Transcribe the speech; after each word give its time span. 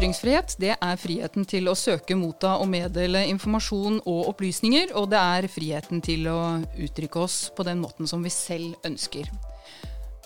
Ytringsfrihet 0.00 0.54
det 0.56 0.70
er 0.80 0.96
friheten 0.96 1.44
til 1.44 1.66
å 1.68 1.74
søke, 1.76 2.16
motta 2.16 2.54
og 2.56 2.70
meddele 2.72 3.20
informasjon 3.28 3.98
og 4.08 4.30
opplysninger, 4.30 4.94
og 4.96 5.10
det 5.12 5.20
er 5.20 5.46
friheten 5.52 6.00
til 6.00 6.24
å 6.32 6.38
uttrykke 6.72 7.20
oss 7.20 7.34
på 7.52 7.66
den 7.68 7.82
måten 7.82 8.08
som 8.08 8.24
vi 8.24 8.32
selv 8.32 8.80
ønsker. 8.88 9.28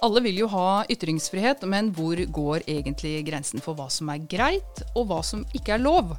Alle 0.06 0.22
vil 0.22 0.38
jo 0.44 0.52
ha 0.54 0.84
ytringsfrihet, 0.86 1.66
men 1.66 1.90
hvor 1.90 2.22
går 2.38 2.68
egentlig 2.70 3.16
grensen 3.26 3.66
for 3.66 3.74
hva 3.74 3.88
som 3.90 4.14
er 4.14 4.22
greit, 4.30 4.86
og 4.94 5.10
hva 5.10 5.24
som 5.26 5.42
ikke 5.50 5.74
er 5.74 5.82
lov? 5.82 6.14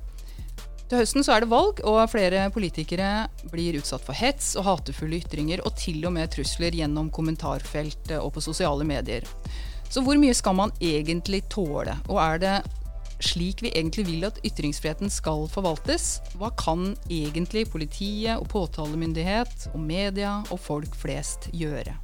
Til 0.91 0.99
høsten 0.99 1.23
så 1.23 1.37
er 1.37 1.47
det 1.47 1.53
valg, 1.55 1.79
og 1.87 2.03
flere 2.11 2.49
politikere 2.51 3.29
blir 3.55 3.79
utsatt 3.79 4.03
for 4.03 4.19
hets 4.19 4.57
og 4.59 4.67
hatefulle 4.67 5.23
ytringer, 5.23 5.63
og 5.63 5.79
til 5.79 6.03
og 6.03 6.19
med 6.19 6.35
trusler 6.35 6.75
gjennom 6.75 7.07
kommentarfelt 7.07 8.17
og 8.19 8.33
på 8.35 8.49
sosiale 8.51 8.83
medier. 8.83 9.23
Så 9.87 10.03
hvor 10.03 10.19
mye 10.19 10.35
skal 10.35 10.59
man 10.59 10.75
egentlig 10.83 11.45
tåle, 11.47 12.01
og 12.11 12.19
er 12.19 12.43
det 12.43 12.57
slik 13.23 13.61
vi 13.63 13.71
egentlig 13.71 14.05
vil 14.07 14.25
at 14.27 14.39
ytringsfriheten 14.45 15.11
skal 15.13 15.45
forvaltes, 15.51 16.19
hva 16.39 16.51
kan 16.59 16.93
egentlig 17.09 17.65
politiet 17.71 18.35
og 18.39 18.49
påtalemyndighet 18.51 19.69
og 19.73 19.79
media 19.81 20.37
og 20.49 20.59
folk 20.59 20.95
flest 20.99 21.49
gjøre? 21.55 21.95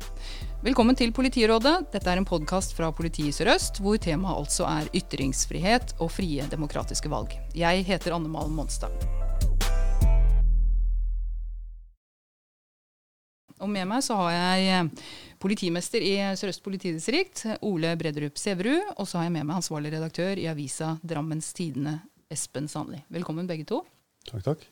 Velkommen 0.62 0.96
til 0.96 1.10
Politirådet. 1.10 1.88
Dette 1.94 2.12
er 2.12 2.22
en 2.22 2.28
podkast 2.28 2.76
fra 2.78 2.92
Politiet 2.94 3.34
Sør-Øst, 3.34 3.82
hvor 3.82 3.98
temaet 3.98 4.44
altså 4.44 4.68
er 4.70 4.92
ytringsfrihet 4.94 5.96
og 6.00 6.12
frie 6.14 6.46
demokratiske 6.52 7.10
valg. 7.10 7.34
Jeg 7.58 7.88
heter 7.88 8.14
Anne 8.14 8.30
Malen 8.30 8.54
Monstad. 8.54 8.94
Og 13.62 13.70
med 13.70 13.86
meg 13.90 14.02
så 14.06 14.18
har 14.18 14.32
jeg 14.34 14.88
politimester 15.42 16.04
i 16.06 16.14
Sør-Øst 16.38 16.64
politidistrikt, 16.64 17.44
Ole 17.66 17.96
Brederup 18.00 18.38
Sæverud. 18.38 18.94
Og 18.98 19.10
så 19.10 19.20
har 19.20 19.28
jeg 19.28 19.36
med 19.38 19.48
meg 19.50 19.58
ansvarlig 19.58 19.94
redaktør 19.96 20.40
i 20.40 20.48
avisa 20.52 20.94
Drammens 21.02 21.52
Tidende, 21.58 21.98
Espen 22.32 22.70
Sandli. 22.72 23.02
Velkommen 23.12 23.50
begge 23.50 23.66
to. 23.70 23.82
Takk, 24.30 24.46
takk. 24.46 24.66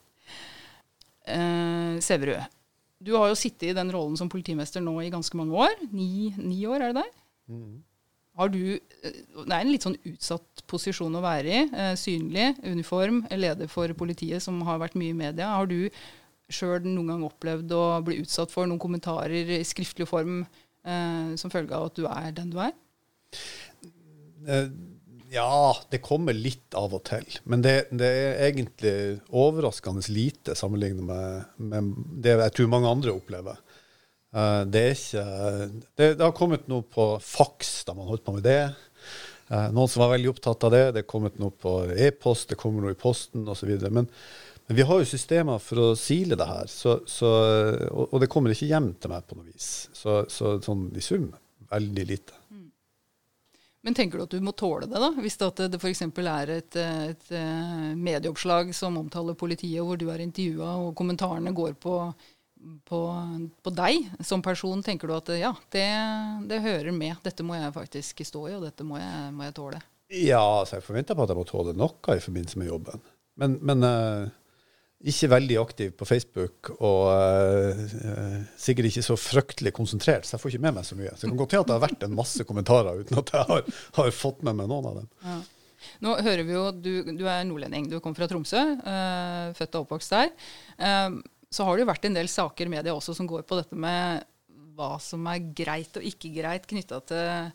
Eh, 1.29 1.97
Sæverud, 2.05 2.45
du 3.01 3.15
har 3.17 3.31
jo 3.31 3.37
sittet 3.39 3.71
i 3.71 3.77
den 3.77 3.91
rollen 3.93 4.17
som 4.19 4.29
politimester 4.31 4.83
nå 4.83 4.95
i 5.01 5.11
ganske 5.13 5.37
mange 5.39 5.57
år. 5.57 5.75
Ni, 5.91 6.33
ni 6.37 6.61
år, 6.69 6.83
er 6.83 6.93
det 6.93 7.03
der? 7.03 7.13
Mm. 7.49 7.77
Har 8.39 8.53
du, 8.53 8.61
eh, 8.77 9.19
Det 9.35 9.51
er 9.51 9.59
en 9.59 9.71
litt 9.73 9.83
sånn 9.83 9.99
utsatt 10.05 10.63
posisjon 10.69 11.17
å 11.17 11.25
være 11.25 11.49
i. 11.49 11.65
Eh, 11.65 11.95
synlig, 11.99 12.53
uniform, 12.63 13.23
leder 13.31 13.67
for 13.67 13.91
politiet 13.97 14.41
som 14.45 14.61
har 14.61 14.79
vært 14.79 14.95
mye 14.95 15.15
i 15.15 15.21
media. 15.25 15.49
Har 15.57 15.65
du 15.65 15.89
sjøl 16.49 16.85
noen 16.87 17.13
gang 17.13 17.25
opplevd 17.27 17.73
å 17.77 17.83
bli 18.05 18.19
utsatt 18.23 18.53
for 18.53 18.69
noen 18.69 18.81
kommentarer 18.81 19.53
i 19.59 19.63
skriftlig 19.67 20.07
form 20.09 20.41
eh, 20.41 21.33
som 21.39 21.53
følge 21.53 21.77
av 21.77 21.89
at 21.89 21.99
du 21.99 22.07
er 22.09 22.31
den 22.35 22.53
du 22.53 22.59
er? 22.63 22.73
Eh, 24.47 24.69
ja, 25.29 25.77
det 25.89 26.01
kommer 26.01 26.33
litt 26.33 26.73
av 26.77 26.93
og 26.97 27.03
til. 27.09 27.25
Men 27.49 27.61
det, 27.65 27.75
det 27.93 28.09
er 28.09 28.47
egentlig 28.47 28.93
overraskende 29.29 30.01
lite 30.09 30.55
sammenlignet 30.57 31.05
med, 31.05 31.51
med, 31.61 31.91
det 32.23 32.33
jeg 32.39 32.55
tror 32.57 32.71
mange 32.73 32.89
andre 32.89 33.13
opplever. 33.13 33.59
Uh, 34.33 34.65
det 34.69 34.81
er 34.81 34.91
ikke 34.93 35.25
det, 35.97 36.07
det, 36.19 36.21
har 36.21 36.35
kommet 36.37 36.67
noe 36.69 36.85
på 36.85 37.11
faks 37.25 37.79
da 37.87 37.95
man 37.97 38.09
holdt 38.09 38.25
på 38.25 38.35
med 38.35 38.45
det. 38.45 38.61
Uh, 39.49 39.69
noen 39.73 39.89
som 39.89 40.03
var 40.03 40.15
veldig 40.15 40.33
opptatt 40.33 40.65
av 40.65 40.73
det. 40.73 40.83
Det 40.95 41.03
er 41.03 41.09
kommet 41.13 41.37
noe 41.41 41.53
på 41.53 41.75
e-post, 41.93 42.49
det 42.49 42.59
kommer 42.61 42.85
noe 42.85 42.97
i 42.97 42.99
posten 42.99 43.45
osv. 43.49 43.69
Men 43.89 44.09
men 44.69 44.75
vi 44.75 44.83
har 44.85 44.99
jo 45.01 45.05
systemer 45.09 45.57
for 45.65 45.81
å 45.81 45.85
sile 45.97 46.35
det 46.37 46.45
her, 46.45 46.67
så, 46.69 46.99
så, 47.09 47.29
og, 47.89 48.03
og, 48.11 48.19
det 48.21 48.27
kommer 48.29 48.53
ikke 48.53 48.67
hjem 48.69 48.91
til 49.01 49.09
meg 49.09 49.23
på 49.25 49.39
noe 49.39 49.47
vis. 49.47 49.87
Så, 49.97 50.19
så 50.29 50.59
sånn 50.61 50.91
i 50.93 51.01
sum 51.01 51.31
veldig 51.71 52.05
lite. 52.05 52.37
Mm. 52.53 52.67
Men 53.81 53.97
tenker 53.97 54.21
du 54.21 54.27
at 54.27 54.35
du 54.37 54.45
må 54.45 54.53
tåle 54.53 54.85
det, 54.85 55.01
da? 55.01 55.09
Hvis 55.17 55.39
det, 55.41 55.71
det 55.73 55.79
f.eks. 55.81 56.03
er 56.21 56.53
et, 56.53 56.77
et, 56.85 57.25
eh, 57.33 57.89
medieoppslag 57.97 58.69
som 58.77 59.01
omtaler 59.01 59.33
politiet, 59.41 59.81
hvor 59.81 59.97
du 59.97 60.05
er 60.13 60.21
intervjua, 60.21 60.75
og 60.83 60.93
kommentarene 61.01 61.57
går 61.57 61.73
på, 61.81 61.97
på, 62.85 63.03
på, 63.65 63.73
deg 63.73 64.05
som 64.21 64.45
person, 64.45 64.85
tenker 64.85 65.09
du 65.09 65.17
at 65.17 65.33
ja, 65.33 65.55
det, 65.73 65.87
det, 66.45 66.61
hører 66.61 66.93
med. 66.93 67.17
Dette 67.25 67.41
må 67.41 67.57
jeg 67.57 67.73
faktisk 67.73 68.21
stå 68.21 68.45
i, 68.51 68.57
og 68.59 68.67
dette 68.69 68.85
må 68.85 69.01
jeg, 69.01 69.31
må 69.33 69.49
jeg 69.49 69.57
tåle? 69.57 69.81
Ja, 70.13 70.45
så 70.61 70.77
jeg 70.77 70.85
forventer 70.85 71.17
på 71.17 71.25
at 71.25 71.33
jeg 71.33 71.41
må 71.41 71.49
tåle 71.49 71.73
noe 71.73 72.19
i 72.19 72.21
forbindelse 72.21 72.61
med 72.61 72.69
jobben. 72.69 73.09
Men, 73.39 73.57
men 73.65 73.87
uh, 73.87 74.29
ikke 74.99 75.29
veldig 75.31 75.57
aktiv 75.61 75.91
på 75.95 76.07
Facebook 76.07 76.73
og 76.75 77.05
uh, 77.07 78.41
sikkert 78.59 78.89
ikke 78.89 79.03
så 79.05 79.15
fryktelig 79.19 79.71
konsentrert, 79.77 80.27
så 80.27 80.35
jeg 80.35 80.43
får 80.43 80.51
ikke 80.53 80.65
med 80.65 80.75
meg 80.75 80.87
så 80.87 80.97
mye. 80.99 81.13
Så 81.13 81.23
det 81.23 81.31
kan 81.31 81.39
godt 81.39 81.55
hende 81.55 81.63
at 81.63 81.69
det 81.69 81.77
har 81.77 81.85
vært 81.85 82.03
en 82.09 82.17
masse 82.17 82.47
kommentarer 82.47 82.99
uten 82.99 83.21
at 83.21 83.31
jeg 83.35 83.47
har, 83.53 83.71
har 84.01 84.11
fått 84.15 84.43
med 84.43 84.59
meg 84.59 84.67
noen 84.71 84.89
av 84.91 84.99
dem. 84.99 85.07
Ja. 85.23 85.37
Nå 86.03 86.17
hører 86.19 86.43
vi 86.43 86.51
jo, 86.51 86.65
Du, 86.75 86.91
du 87.15 87.23
er 87.23 87.45
nordlending, 87.47 87.87
du 87.87 88.01
kom 88.03 88.15
fra 88.17 88.27
Tromsø, 88.27 88.65
uh, 88.83 89.55
født 89.55 89.79
og 89.79 89.87
oppvokst 89.87 90.17
der. 90.17 90.33
Um, 90.75 91.21
så 91.49 91.65
har 91.65 91.77
det 91.77 91.85
jo 91.85 91.91
vært 91.93 92.09
en 92.09 92.19
del 92.19 92.27
saker 92.29 92.67
i 92.67 92.73
media 92.75 92.93
også 92.93 93.15
som 93.17 93.29
går 93.29 93.47
på 93.47 93.57
dette 93.57 93.79
med 93.79 94.27
hva 94.79 94.97
som 95.03 95.23
er 95.31 95.47
greit 95.55 95.95
og 95.99 96.05
ikke 96.07 96.31
greit 96.35 96.67
knytta 96.69 96.99
til 97.07 97.49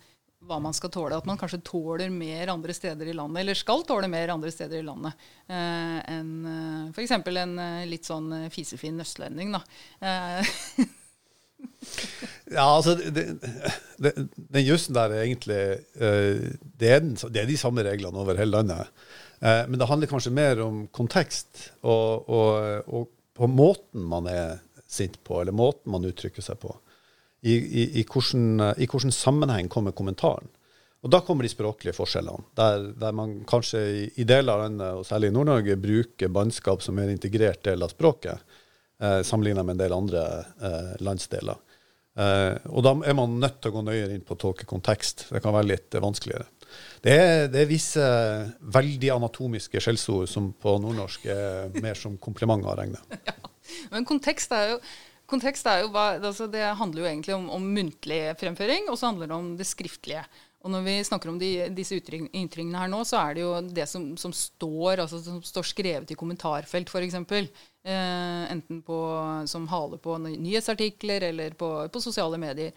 hva 0.49 0.59
man 0.63 0.75
skal 0.77 0.93
tåle. 0.93 1.19
At 1.19 1.29
man 1.29 1.39
kanskje 1.41 1.63
tåler 1.65 2.13
mer 2.13 2.53
andre 2.53 2.75
steder 2.77 3.09
i 3.11 3.17
landet, 3.17 3.43
eller 3.43 3.59
skal 3.59 3.85
tåle 3.87 4.09
mer 4.11 4.33
andre 4.35 4.53
steder 4.53 4.81
i 4.81 4.87
landet 4.87 5.27
eh, 5.49 5.99
enn 6.15 6.35
eh, 6.51 6.91
f.eks. 6.93 7.15
en 7.17 7.57
eh, 7.63 7.87
litt 7.91 8.09
sånn 8.09 8.31
eh, 8.37 8.51
fisefin 8.53 9.01
østlending, 9.05 9.55
da. 9.55 9.63
Eh. 10.05 10.53
ja, 12.59 12.67
altså 12.67 12.97
det, 12.99 13.27
det, 13.97 14.13
Den 14.37 14.67
jussen 14.67 14.97
der 14.97 15.15
er 15.15 15.25
egentlig 15.25 15.61
uh, 15.97 16.41
det, 16.61 16.89
er 16.89 17.01
den, 17.01 17.15
det, 17.17 17.41
er 17.41 17.49
de 17.49 17.61
samme 17.61 17.85
reglene 17.87 18.21
over 18.21 18.41
hele 18.41 18.59
landet. 18.59 19.05
Men 19.45 19.77
det 19.77 19.87
handler 19.91 20.09
kanskje 20.09 20.31
mer 20.33 20.61
om 20.65 20.77
kontekst 20.95 21.67
og, 21.85 22.31
og, 22.33 22.87
og 22.89 23.11
på 23.37 23.49
måten 23.51 24.07
man 24.09 24.25
er 24.31 24.63
sint 24.89 25.19
på, 25.27 25.37
eller 25.43 25.53
måten 25.53 25.93
man 25.93 26.07
uttrykker 26.09 26.41
seg 26.41 26.57
på 26.63 26.71
i, 27.45 27.85
i, 28.01 28.05
hvordan, 28.09 28.73
i 28.81 28.89
hvordan 28.89 29.13
sammenheng 29.13 29.69
kommer 29.73 29.93
kommentaren. 29.97 30.49
Og 31.05 31.13
da 31.13 31.21
kommer 31.21 31.45
de 31.45 31.53
språklige 31.53 31.93
forskjellene, 31.93 32.47
der, 32.57 32.87
der 32.97 33.13
man 33.13 33.43
kanskje 33.49 33.81
i, 33.85 34.05
i, 34.23 34.25
deler 34.25 34.55
av 34.55 34.63
landet, 34.65 35.01
og 35.01 35.05
særlig 35.05 35.29
i 35.29 35.35
Nord-Norge, 35.37 35.77
bruker 35.77 36.33
bannskap 36.33 36.81
som 36.85 36.99
en 36.99 37.13
integrert 37.13 37.61
del 37.67 37.85
av 37.85 37.93
språket, 37.93 38.41
eh, 39.03 39.21
sammenlignet 39.21 39.69
med 39.69 39.77
en 39.77 39.83
del 39.83 39.97
andre 39.99 40.25
eh, 40.41 40.95
landsdeler. 41.05 41.61
Eh, 42.15 42.57
og 42.71 42.85
da 42.87 42.95
er 43.05 43.17
man 43.19 43.37
nødt 43.43 43.61
til 43.61 43.73
å 43.73 43.77
gå 43.77 43.85
nøyere 43.85 44.15
inn 44.15 44.25
på 44.25 44.37
å 44.37 44.41
tolke 44.47 44.69
kontekst. 44.71 45.27
Det 45.35 45.43
kan 45.45 45.55
være 45.57 45.75
litt 45.75 45.95
eh, 45.95 46.03
vanskeligere. 46.05 46.49
Det 47.05 47.13
er, 47.13 47.49
det 47.53 47.61
er, 47.61 47.71
visse 47.71 48.05
veldig 48.75 49.11
anatomiske 49.15 49.83
skjellsord 49.85 50.31
som 50.31 50.53
på 50.57 50.79
nordnorsk 50.83 51.27
er 51.31 51.75
mer 51.85 51.99
som 51.99 52.17
komplimenter 52.17 52.73
å 52.73 52.79
regne. 52.81 53.03
Ja, 53.65 53.89
men 53.95 54.05
kontekst 54.05 54.53
er 54.53 54.75
jo 54.75 54.75
Kontekst 55.31 55.69
jo 55.81 55.93
altså 55.97 56.47
det 56.53 56.65
handler 56.77 57.01
jo 57.01 57.09
egentlig 57.09 57.37
om, 57.37 57.47
om 57.57 57.71
muntlig 57.77 58.21
fremføring, 58.41 58.91
og 58.93 58.99
så 59.01 59.09
handler 59.11 59.31
det 59.31 59.39
om 59.39 59.55
det 59.57 59.67
skriftlige. 59.69 60.25
Og 60.65 60.73
når 60.73 60.85
vi 60.87 60.93
snakker 61.05 61.29
om 61.29 61.39
de, 61.41 61.49
disse 61.77 61.99
ytringene 61.99 62.81
her 62.81 62.89
nå, 62.89 63.03
så 63.05 63.19
er 63.21 63.37
det 63.37 63.43
jo 63.43 63.51
det 63.77 63.85
som, 63.89 64.07
som, 64.17 64.33
står, 64.33 65.03
altså 65.03 65.21
som 65.21 65.43
står 65.45 65.67
skrevet 65.69 66.13
i 66.13 66.17
kommentarfelt, 66.17 66.89
f.eks. 66.89 67.19
Eh, 67.85 68.45
enten 68.49 68.81
på, 68.87 69.01
som 69.51 69.69
hale 69.69 70.01
på 70.01 70.17
nyhetsartikler 70.25 71.29
eller 71.29 71.57
på, 71.61 71.69
på 71.93 72.01
sosiale 72.01 72.41
medier. 72.41 72.73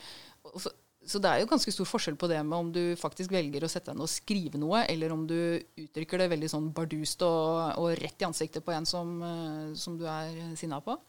Så, 0.59 0.73
så, 1.07 1.21
det 1.23 1.31
er 1.31 1.43
jo 1.45 1.49
ganske 1.53 1.71
stor 1.71 1.87
forskjell 1.87 2.19
på 2.19 2.27
det 2.27 2.41
med 2.43 2.57
om 2.59 2.73
du 2.75 2.81
faktisk 2.99 3.31
velger 3.31 3.63
å 3.63 3.71
sette 3.71 3.93
deg 3.93 4.01
ned 4.01 4.09
og 4.09 4.11
skrive 4.11 4.59
noe, 4.59 4.83
eller 4.91 5.15
om 5.15 5.23
du 5.29 5.37
uttrykker 5.55 6.19
det 6.19 6.31
veldig 6.35 6.51
sånn 6.51 6.73
bardust 6.75 7.23
og, 7.23 7.71
og 7.79 7.93
rett 8.03 8.19
i 8.19 8.27
ansiktet 8.27 8.67
på 8.67 8.75
en 8.75 8.87
som, 8.87 9.15
eh, 9.23 9.69
som 9.79 9.95
du 9.95 10.03
er 10.11 10.57
sinna 10.59 10.83
på. 10.83 10.99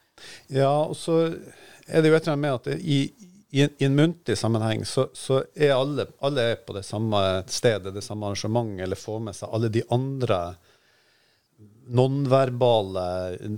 Ja, 0.52 0.72
og 0.84 0.96
så 0.96 1.20
er 1.86 2.02
det 2.02 2.12
jo 2.12 2.16
et 2.18 2.22
eller 2.22 2.36
annet 2.36 2.44
med 2.44 2.54
at 2.58 2.80
i, 2.80 3.00
i, 3.50 3.64
i 3.64 3.84
en 3.86 3.96
muntlig 3.96 4.38
sammenheng 4.38 4.84
så, 4.86 5.08
så, 5.16 5.42
er 5.54 5.76
alle, 5.76 6.08
alle 6.24 6.46
er 6.52 6.62
på 6.64 6.76
det 6.76 6.84
samme 6.86 7.22
stedet, 7.48 7.94
det 7.94 8.04
samme 8.04 8.28
arrangementet, 8.28 8.84
eller 8.86 9.00
får 9.00 9.20
med 9.28 9.38
seg 9.38 9.54
alle 9.56 9.72
de 9.72 9.84
andre 9.94 10.40
nonverbale 11.88 13.04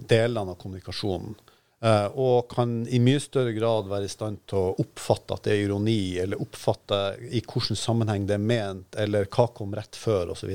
delene 0.08 0.54
av 0.54 0.60
kommunikasjonen. 0.60 1.34
Uh, 1.80 2.12
og 2.20 2.50
kan 2.52 2.82
i 2.92 2.98
mye 3.00 3.20
større 3.24 3.54
grad 3.56 3.86
være 3.88 4.04
i 4.04 4.12
stand 4.12 4.42
til 4.50 4.58
å 4.58 4.74
oppfatte 4.82 5.32
at 5.32 5.46
det 5.46 5.54
er 5.54 5.62
ironi, 5.64 6.18
eller 6.20 6.42
oppfatte 6.44 6.98
i 7.30 7.40
hvilken 7.40 7.78
sammenheng 7.78 8.26
det 8.28 8.36
er 8.36 8.42
ment, 8.44 8.98
eller 9.00 9.24
hva 9.32 9.46
kom 9.56 9.72
rett 9.72 9.96
før, 9.96 10.34
osv. 10.34 10.52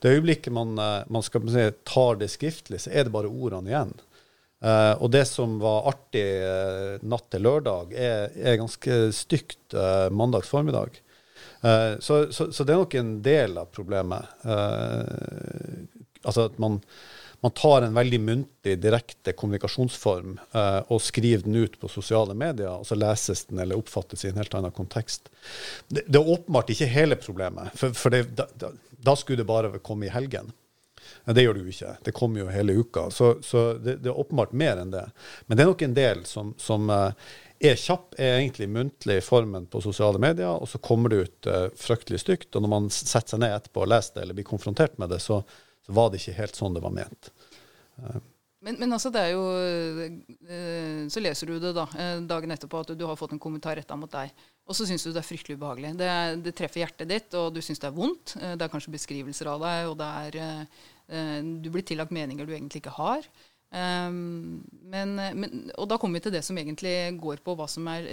Det 0.00 0.14
øyeblikket 0.14 0.56
man, 0.56 0.72
uh, 0.80 1.04
man 1.12 1.24
skal 1.26 1.44
si, 1.52 1.66
tar 1.84 2.16
det 2.22 2.30
skriftlig, 2.32 2.80
så 2.86 2.94
er 2.94 3.04
det 3.04 3.12
bare 3.12 3.28
ordene 3.28 3.74
igjen. 3.74 3.92
Uh, 4.64 4.96
og 5.04 5.10
det 5.12 5.26
som 5.28 5.58
var 5.60 5.84
artig 5.90 6.24
uh, 6.40 7.02
natt 7.04 7.26
til 7.32 7.44
lørdag, 7.44 7.92
er, 7.92 8.30
er 8.40 8.60
ganske 8.60 9.00
stygt 9.12 9.76
uh, 9.76 10.08
mandags 10.12 10.52
formiddag. 10.52 11.02
Så, 11.66 12.28
så, 12.30 12.44
så, 12.54 12.62
det 12.62 12.74
er 12.74 12.78
nok 12.78 12.94
en 12.94 13.08
del 13.24 13.56
av 13.58 13.70
problemet. 13.74 14.28
altså 16.22 16.44
at 16.46 16.60
man, 16.62 16.76
man, 17.42 17.54
tar 17.58 17.82
en 17.82 17.96
veldig 17.96 18.20
muntlig, 18.22 18.76
direkte 18.78 19.32
kommunikasjonsform 19.34 20.36
og 20.92 21.02
skriver 21.02 21.42
den 21.42 21.56
ut 21.64 21.74
på 21.80 21.90
sosiale 21.90 22.36
medier, 22.38 22.70
og 22.70 22.86
så 22.86 22.94
leses 23.00 23.48
den 23.48 23.64
eller 23.64 23.80
oppfattes 23.80 24.22
i 24.22 24.30
en 24.30 24.38
helt 24.38 24.54
annen 24.54 24.76
kontekst. 24.76 25.32
Det, 25.88 26.04
det 26.06 26.20
er 26.20 26.30
åpenbart 26.36 26.70
ikke 26.76 26.92
hele 26.92 27.18
problemet. 27.18 27.74
For, 27.80 27.96
for 27.98 28.14
det, 28.14 28.22
da, 28.36 28.70
da 29.08 29.16
skulle 29.18 29.42
det 29.42 29.50
bare 29.50 29.82
komme 29.82 30.06
i 30.06 30.14
helgen. 30.14 30.52
Men 31.26 31.34
det 31.34 31.42
gjør 31.42 31.58
jo 31.58 31.72
ikke. 31.72 31.92
Det 32.06 32.12
kommer 32.14 32.44
jo 32.44 32.52
hele 32.54 32.74
uka. 32.78 33.08
Så, 33.10 33.32
så 33.42 33.72
det, 33.74 33.96
det, 34.04 34.12
er 34.12 34.18
åpenbart 34.18 34.52
mer 34.54 34.78
enn 34.78 34.92
det. 34.92 35.02
Men 35.46 35.58
det 35.58 35.64
er 35.64 35.72
nok 35.72 35.82
en 35.82 35.96
del 35.96 36.22
som, 36.28 36.52
som 36.62 36.86
uh, 36.86 37.08
er 37.58 37.80
kjapp, 37.82 38.14
er 38.14 38.36
egentlig 38.36 38.68
muntlig 38.70 39.16
i 39.18 39.24
formen 39.26 39.66
på 39.66 39.82
sosiale 39.82 40.20
medier, 40.22 40.54
og 40.54 40.70
så 40.70 40.78
kommer 40.78 41.10
det 41.10 41.18
ut 41.24 41.50
uh, 41.50 41.64
fryktelig 41.82 42.22
stygt. 42.22 42.52
Og 42.54 42.62
når 42.62 42.74
man 42.76 42.86
setter 42.94 43.34
seg 43.34 43.42
ned 43.42 43.56
etterpå 43.56 43.82
og 43.82 43.90
leser 43.90 44.14
det, 44.14 44.22
eller 44.22 44.38
blir 44.38 44.46
konfrontert 44.46 44.94
med 45.02 45.10
det, 45.16 45.18
så, 45.24 45.40
så 45.82 45.98
var 45.98 46.12
det 46.12 46.22
ikke 46.22 46.38
helt 46.38 46.62
sånn 46.62 46.78
det 46.78 46.86
var 46.86 46.94
ment. 46.94 47.32
Uh, 47.98 48.22
men, 48.62 48.78
men, 48.78 48.94
altså, 48.94 49.12
det 49.14 49.20
er 49.20 49.34
jo 49.36 49.42
Så 51.12 51.20
leser 51.20 51.46
du 51.46 51.58
det 51.62 51.70
da, 51.76 51.84
dagen 52.26 52.50
etterpå 52.50 52.80
at 52.82 52.88
du 52.98 53.04
har 53.06 53.18
fått 53.18 53.36
en 53.36 53.42
kommentar 53.42 53.76
retta 53.78 53.94
mot 53.94 54.10
deg. 54.10 54.32
Og 54.66 54.74
så 54.74 54.88
syns 54.88 55.04
du 55.06 55.12
det 55.12 55.20
er 55.20 55.26
fryktelig 55.28 55.54
ubehagelig. 55.60 55.92
Det, 56.00 56.08
det, 56.42 56.54
treffer 56.56 56.82
hjertet 56.82 57.10
ditt, 57.12 57.36
og 57.38 57.52
du 57.54 57.60
syns 57.62 57.78
det 57.78 57.86
er 57.86 57.94
vondt. 57.94 58.34
Det 58.34 58.66
er 58.66 58.72
kanskje 58.72 58.94
beskrivelser 58.96 59.52
av 59.52 59.62
deg, 59.62 59.92
og 59.92 59.94
det 60.00 60.08
er 60.24 60.40
Eh, 60.46 60.62
du 61.06 61.68
blir 61.70 61.84
tillagt 61.86 62.10
meninger 62.10 62.46
du 62.46 62.50
egentlig 62.56 62.80
ikke 62.82 62.96
har. 62.96 63.28
Um, 63.76 64.62
men, 64.86 65.16
men, 65.34 65.54
og 65.74 65.88
da 65.90 65.98
kommer 65.98 66.20
vi 66.20 66.28
til 66.28 66.36
det 66.36 66.44
som 66.46 66.56
egentlig 66.56 67.18
går 67.18 67.42
på 67.44 67.56
hva 67.58 67.66
som 67.68 67.88
er 67.90 68.06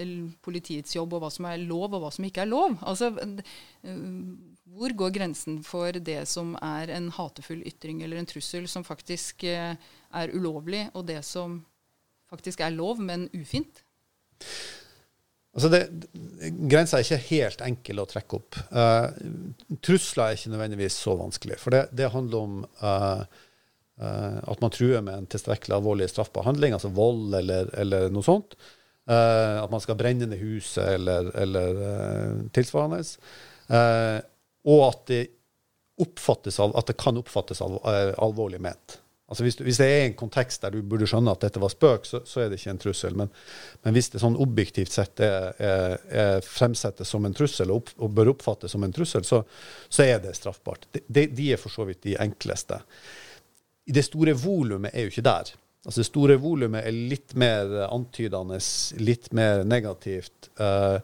politiets 0.44 0.96
jobb, 0.96 1.14
og 1.14 1.24
hva 1.24 1.30
som 1.32 1.48
er 1.48 1.62
lov, 1.62 1.94
og 1.94 2.02
hva 2.04 2.12
som 2.14 2.26
ikke 2.28 2.44
er 2.44 2.50
lov. 2.50 2.76
Altså, 2.82 3.12
hvor 4.74 4.96
går 4.98 5.14
grensen 5.14 5.62
for 5.66 5.94
det 5.94 6.24
som 6.32 6.56
er 6.58 6.92
en 6.96 7.12
hatefull 7.14 7.62
ytring 7.70 8.02
eller 8.02 8.20
en 8.20 8.30
trussel 8.30 8.68
som 8.72 8.86
faktisk 8.88 9.46
uh, 9.46 9.78
er 9.78 10.34
ulovlig, 10.34 10.88
og 10.98 11.06
det 11.12 11.22
som 11.28 11.62
faktisk 12.34 12.66
er 12.66 12.74
lov, 12.74 13.00
men 13.02 13.30
ufint? 13.38 13.86
Altså 15.54 15.70
det, 15.70 15.82
Grensa 16.66 16.98
er 16.98 17.06
ikke 17.06 17.30
helt 17.30 17.62
enkel 17.62 18.02
å 18.02 18.08
trekke 18.10 18.38
opp. 18.40 18.58
Uh, 18.74 19.76
trusler 19.86 20.32
er 20.32 20.40
ikke 20.40 20.54
nødvendigvis 20.54 20.98
så 20.98 21.14
vanskelig. 21.20 21.60
For 21.62 21.76
det, 21.76 21.84
det 21.94 22.10
handler 22.14 22.48
om 22.48 22.56
uh, 22.82 23.22
uh, 24.02 24.40
at 24.50 24.64
man 24.64 24.74
truer 24.74 25.06
med 25.06 25.14
en 25.14 25.30
tilstrekkelig 25.30 25.78
alvorlig 25.78 26.10
straffbehandling, 26.10 26.74
altså 26.74 26.90
vold 26.96 27.38
eller, 27.38 27.70
eller 27.78 28.10
noe 28.14 28.26
sånt. 28.26 28.58
at 29.06 29.68
man 29.72 29.82
skal 29.84 29.98
brenne 30.00 30.26
ned 30.32 30.40
huset 30.40 30.96
eller, 30.96 31.28
eller 31.36 31.80
tilsvarende. 32.56 33.02
og 34.64 34.84
at 34.88 35.02
det, 35.12 35.24
oppfattes 36.00 36.60
at 36.64 36.88
det 36.88 36.96
kan 36.98 37.20
oppfattes 37.20 37.62
alvorlig 37.62 38.62
ment. 38.64 39.03
Altså 39.32 39.46
hvis, 39.46 39.56
hvis, 39.64 39.80
det 39.80 39.88
er 39.88 40.02
en 40.06 40.16
kontekst 40.20 40.62
der 40.66 40.74
du 40.76 40.82
burde 40.86 41.08
skjønne 41.08 41.32
at 41.32 41.46
dette 41.46 41.62
var 41.64 41.72
spøk, 41.72 42.06
så, 42.06 42.20
så 42.28 42.44
er 42.44 42.50
det 42.52 42.60
ikke 42.60 42.74
en 42.74 42.82
trussel. 42.84 43.16
Men, 43.18 43.32
men, 43.86 43.96
hvis 43.96 44.12
det 44.14 44.22
sånn 44.22 44.36
objektivt 44.44 44.92
sett 44.94 45.24
er, 45.24 45.54
er, 45.64 45.96
er 46.12 46.46
fremsettes 46.46 47.10
som 47.14 47.26
en 47.26 47.36
trussel 47.36 47.72
og, 47.72 47.82
opp, 47.82 47.94
og, 47.98 48.12
bør 48.14 48.34
oppfattes 48.34 48.76
som 48.76 48.84
en 48.84 48.94
trussel, 48.94 49.24
så, 49.28 49.42
så 49.88 50.06
er 50.06 50.20
det 50.26 50.36
straffbart. 50.38 50.90
De, 50.92 51.06
de, 51.08 51.28
de, 51.32 51.50
er 51.56 51.62
for 51.62 51.74
så 51.74 51.88
vidt 51.88 52.04
de 52.04 52.18
enkleste. 52.20 52.82
Det 53.84 54.04
store 54.06 54.36
volumet 54.38 54.92
er 54.94 55.08
jo 55.08 55.14
ikke 55.16 55.26
der. 55.26 55.54
Altså 55.84 56.00
Det 56.00 56.08
store 56.12 56.40
volumet 56.40 56.84
er 56.84 56.96
litt 56.96 57.34
mer 57.40 57.72
antydende, 57.90 58.60
litt 59.04 59.32
mer 59.36 59.66
negativt, 59.68 60.52
uh, 60.60 61.00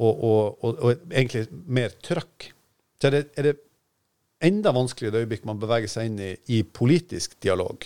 og, 0.00 0.24
og, 0.24 0.64
og, 0.64 1.06
egentlig 1.08 1.46
mer 1.68 1.92
trøkk. 2.04 2.50
Så 3.00 3.08
er 3.08 3.16
det, 3.16 3.26
er 3.36 3.48
det 3.48 3.58
enda 4.44 4.72
vanskeligere 4.74 5.24
øyeblikk 5.24 5.44
man 5.48 5.60
beveger 5.60 5.90
seg 5.90 6.10
inn 6.10 6.20
i, 6.22 6.30
i 6.56 6.62
politisk 6.64 7.36
dialog. 7.44 7.84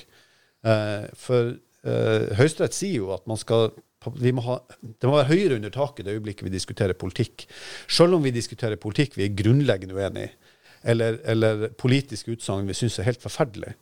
Eh, 0.64 1.08
for 1.18 1.54
eh, 1.54 2.30
Høyesterett 2.38 2.76
sier 2.76 3.02
jo 3.02 3.12
at 3.16 3.26
man 3.30 3.40
skal 3.40 3.72
må 4.04 4.42
ha, 4.44 4.58
det 4.84 5.08
må 5.08 5.16
være 5.16 5.30
høyere 5.30 5.56
under 5.56 5.72
taket 5.72 6.04
det 6.04 6.12
øyeblikket 6.18 6.44
vi 6.44 6.52
diskuterer 6.52 6.96
politikk. 6.98 7.46
Selv 7.88 8.18
om 8.18 8.24
vi 8.24 8.34
diskuterer 8.34 8.76
politikk 8.76 9.16
vi 9.16 9.24
er 9.24 9.36
grunnleggende 9.36 9.96
uenig 9.96 10.26
i, 10.28 10.32
eller, 10.92 11.16
eller 11.24 11.70
politiske 11.80 12.34
utsagn 12.34 12.68
vi 12.68 12.76
syns 12.76 12.98
er 13.00 13.08
helt 13.08 13.22
forferdelig, 13.22 13.72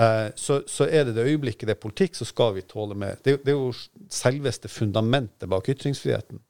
eh, 0.00 0.28
så, 0.32 0.62
så, 0.64 0.88
er 0.88 1.04
det 1.04 1.18
det 1.18 1.26
øyeblikket 1.28 1.68
det 1.68 1.76
er 1.76 1.82
politikk, 1.82 2.16
så 2.16 2.24
skal 2.24 2.54
vi 2.56 2.64
tåle 2.64 2.96
med. 2.96 3.20
Det, 3.20 3.42
det 3.44 3.52
er 3.52 3.58
jo 3.58 3.74
selveste 4.08 4.72
fundamentet 4.72 5.50
bak 5.52 5.68
ytringsfriheten. 5.74 6.40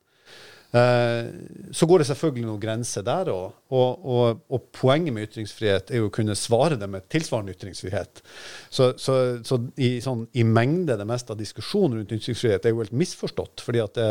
Eh, 0.77 1.27
så 1.71 1.87
går 1.87 2.03
det 2.03 2.07
selvfølgelig 2.09 2.45
noen 2.45 2.61
grenser 2.61 3.05
der 3.07 3.31
òg. 3.33 3.55
Og, 3.73 4.03
og, 4.05 4.43
og, 4.53 4.67
poenget 4.77 5.15
med 5.15 5.29
ytringsfrihet 5.29 5.93
er 5.93 6.03
jo 6.03 6.11
å 6.11 6.13
kunne 6.13 6.37
svare 6.37 6.79
det 6.81 6.89
med 6.91 7.07
tilsvarende 7.13 7.55
ytringsfrihet. 7.55 8.23
Så, 8.69 8.91
så, 9.01 9.17
så 9.47 9.61
i, 9.77 9.97
sånn, 10.05 10.27
i, 10.37 10.45
mengde 10.45 10.99
det 10.99 11.09
meste 11.09 11.33
av 11.33 11.41
diskusjonen 11.41 12.01
rundt 12.01 12.15
ytringsfrihet 12.19 12.67
er 12.67 12.75
jo 12.75 12.83
helt 12.83 12.97
misforstått. 12.97 13.65
fordi 13.65 13.85
at 13.85 13.97
det, 13.97 14.11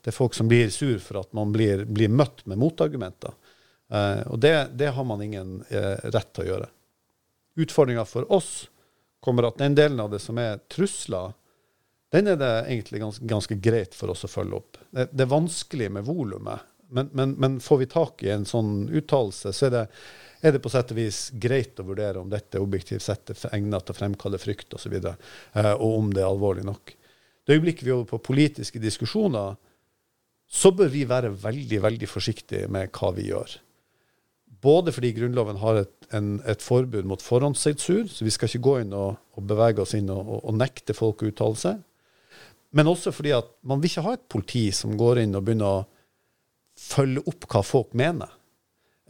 det, 0.00 0.12
er 0.12 0.16
folk 0.16 0.38
som 0.38 0.48
blir 0.50 0.72
sur 0.72 0.96
for 1.02 1.20
at 1.24 1.32
man 1.36 1.52
blir, 1.54 1.84
blir 1.84 2.12
møtt 2.12 2.46
med 2.46 2.62
motargumenter. 2.62 3.36
Uh, 3.92 4.22
og 4.32 4.38
det, 4.40 4.54
det, 4.80 4.94
har 4.96 5.04
man 5.04 5.20
ingen 5.20 5.58
uh, 5.68 5.96
rett 6.14 6.30
til 6.32 6.46
å 6.46 6.48
gjøre. 6.48 6.68
Utfordringa 7.60 8.06
for 8.08 8.30
oss 8.32 8.52
kommer 9.22 9.50
at 9.50 9.58
den 9.60 9.76
delen 9.76 10.00
av 10.00 10.08
det 10.14 10.22
som 10.24 10.38
er 10.40 10.62
trusler 10.72 11.34
den 12.12 12.28
er 12.28 12.36
det 12.36 12.50
egentlig 12.66 13.00
ganske, 13.00 13.26
ganske 13.28 13.56
greit 13.64 13.94
for 13.96 14.12
oss 14.12 14.26
å 14.26 14.30
følge 14.30 14.58
opp. 14.58 14.76
Det, 14.90 15.08
det 15.12 15.24
er 15.24 15.32
vanskelig 15.32 15.88
med 15.96 16.04
volumet, 16.04 16.68
men, 16.92 17.08
men, 17.16 17.32
men, 17.40 17.60
får 17.60 17.78
vi 17.80 17.88
tak 17.88 18.22
i 18.26 18.28
en 18.34 18.44
sånn 18.44 18.90
uttalelse, 18.92 19.54
så 19.56 19.68
er 19.68 19.72
det, 19.72 19.82
er 20.44 20.52
det, 20.52 20.60
på 20.60 20.72
sett 20.72 20.92
og 20.92 20.98
vis 20.98 21.20
greit 21.40 21.80
å 21.80 21.86
vurdere 21.88 22.20
om 22.20 22.28
dette 22.28 22.60
objektivt 22.60 23.04
sett 23.06 23.32
er 23.32 23.56
egnet 23.56 23.86
til 23.86 23.94
å 23.94 23.96
fremkalle 23.96 24.40
frykt 24.42 24.74
osv., 24.76 24.76
og, 24.76 24.82
så 24.84 24.92
videre, 24.92 25.14
og 25.78 25.96
om 26.02 26.10
det 26.12 26.20
er 26.20 26.28
alvorlig 26.28 26.66
nok. 26.68 26.92
Det 27.42 27.56
øyeblikket 27.56 27.86
vi 27.86 27.94
er 27.94 27.96
over 27.96 28.10
på 28.10 28.20
politiske 28.28 28.82
diskusjoner, 28.82 29.56
så 30.52 30.74
bør 30.76 30.90
vi 30.92 31.06
være 31.08 31.32
veldig, 31.32 31.78
veldig 31.80 32.08
forsiktige 32.10 32.68
med 32.68 32.92
hva 32.92 33.08
vi 33.16 33.30
gjør. 33.30 33.54
Både 34.62 34.92
fordi 34.94 35.14
Grunnloven 35.16 35.62
har 35.62 35.80
et, 35.80 35.94
en, 36.14 36.34
et 36.46 36.60
forbud 36.62 37.08
mot 37.08 37.24
forhåndssensur, 37.24 38.04
så 38.12 38.28
vi 38.28 38.34
skal 38.34 38.50
ikke 38.50 38.66
gå 38.68 38.76
inn 38.82 38.92
og, 38.94 39.16
og 39.32 39.48
bevege 39.48 39.80
oss 39.82 39.96
inn 39.96 40.12
og, 40.12 40.20
og, 40.20 40.44
og 40.44 40.60
nekte 40.60 40.94
folk 40.94 41.24
å 41.24 41.32
uttale 41.32 41.58
seg. 41.58 41.80
Men 42.72 42.88
også 42.88 43.12
fordi 43.12 43.34
at 43.36 43.50
man 43.68 43.80
vil 43.80 43.90
ikke 43.90 44.04
ha 44.06 44.14
et 44.16 44.28
politi 44.32 44.66
som 44.74 44.94
går 44.98 45.22
inn 45.22 45.36
og 45.36 45.44
begynner 45.44 45.80
å 45.82 45.88
følge 46.78 47.24
opp 47.28 47.46
hva 47.52 47.62
folk 47.66 47.92
mener. 47.98 48.30